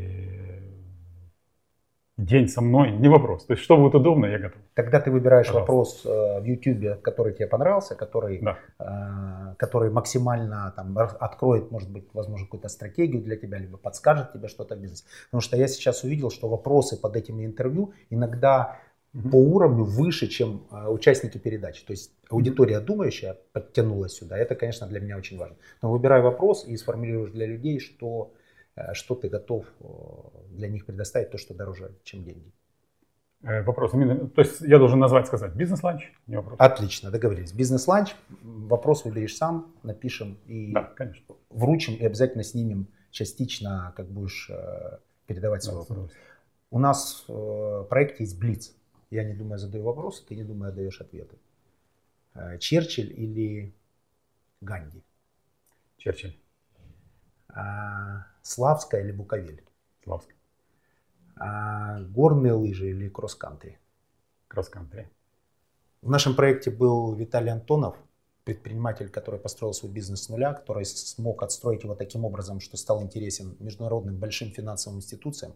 [2.17, 3.45] день со мной, не вопрос.
[3.45, 4.61] То есть, что будет удобно, я готов.
[4.73, 5.71] Тогда ты выбираешь Пожалуйста.
[5.71, 8.57] вопрос э, в YouTube, который тебе понравился, который, да.
[8.79, 14.49] э, который максимально там, откроет, может быть, возможно, какую-то стратегию для тебя, либо подскажет тебе
[14.49, 15.05] что-то в бизнесе.
[15.25, 18.77] Потому что я сейчас увидел, что вопросы под этими интервью иногда
[19.13, 19.29] угу.
[19.29, 21.85] по уровню выше, чем э, участники передачи.
[21.85, 24.37] То есть аудитория думающая подтянулась сюда.
[24.37, 25.55] Это, конечно, для меня очень важно.
[25.81, 28.33] Но выбирай вопрос и сформулируешь для людей, что
[28.93, 29.85] что ты готов э,
[30.51, 32.51] для них предоставить, то, что дороже, чем деньги.
[33.43, 33.91] Э, вопрос.
[33.91, 36.11] То есть я должен назвать, сказать бизнес-ланч?
[36.27, 36.55] Не вопрос.
[36.59, 37.53] Отлично, договорились.
[37.53, 41.35] Бизнес-ланч, вопрос выберешь сам, напишем и да, конечно.
[41.49, 44.49] вручим и обязательно снимем частично, как будешь
[45.25, 46.11] передавать свой да, вопрос.
[46.69, 48.73] У нас в проекте есть Блиц.
[49.09, 51.37] Я не думаю, задаю вопросы, ты не думаю, даешь ответы.
[52.59, 53.73] Черчилль или
[54.61, 55.03] Ганди?
[55.97, 56.35] Черчилль.
[57.53, 59.63] А, Славская или Буковель?
[60.03, 60.35] Славская.
[61.35, 63.79] А, горные лыжи или кросс-кантри?
[64.47, 65.09] Кросс-кантри.
[66.01, 67.95] В нашем проекте был Виталий Антонов,
[68.43, 73.03] предприниматель, который построил свой бизнес с нуля, который смог отстроить его таким образом, что стал
[73.03, 75.53] интересен международным большим финансовым институциям.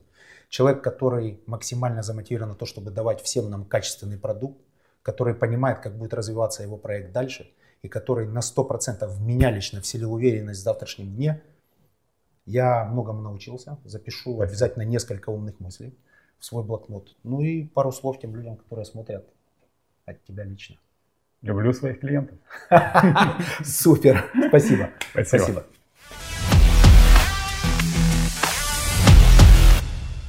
[0.49, 4.61] Человек, который максимально замотивирован на то, чтобы давать всем нам качественный продукт,
[5.01, 9.81] который понимает, как будет развиваться его проект дальше, и который на 100% в меня лично
[9.81, 11.41] вселил уверенность в завтрашнем дне–
[12.45, 15.93] я многому научился, запишу обязательно несколько умных мыслей
[16.39, 17.15] в свой блокнот.
[17.23, 19.25] Ну и пару слов тем людям, которые смотрят
[20.05, 20.75] от тебя лично.
[21.41, 22.37] Люблю своих клиентов.
[23.63, 24.89] Супер, спасибо.
[25.11, 25.63] Спасибо.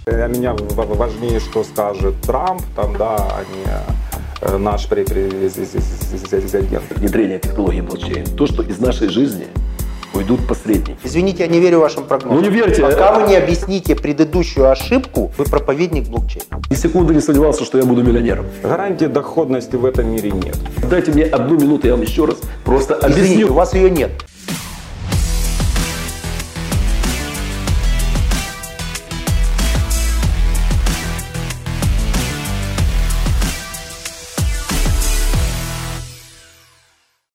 [0.07, 3.67] Для меня важнее, что скажет Трамп, там, да, а не
[4.43, 5.43] э, наш президент.
[6.97, 8.25] Внедрение технологии блокчейн.
[8.37, 9.49] То, что из нашей жизни
[10.17, 10.99] уйдут посредники.
[11.05, 12.37] Извините, я не верю вашим прогнозам.
[12.37, 12.83] Ну не верьте.
[12.83, 16.63] Пока вы не объясните предыдущую ошибку, вы проповедник блокчейна.
[16.71, 18.47] Ни секунды не сомневался, что я буду миллионером.
[18.63, 20.57] Гарантии доходности в этом мире нет.
[20.91, 23.25] Дайте мне одну минуту, я вам еще раз просто объясню.
[23.25, 24.11] Извините, у вас ее нет.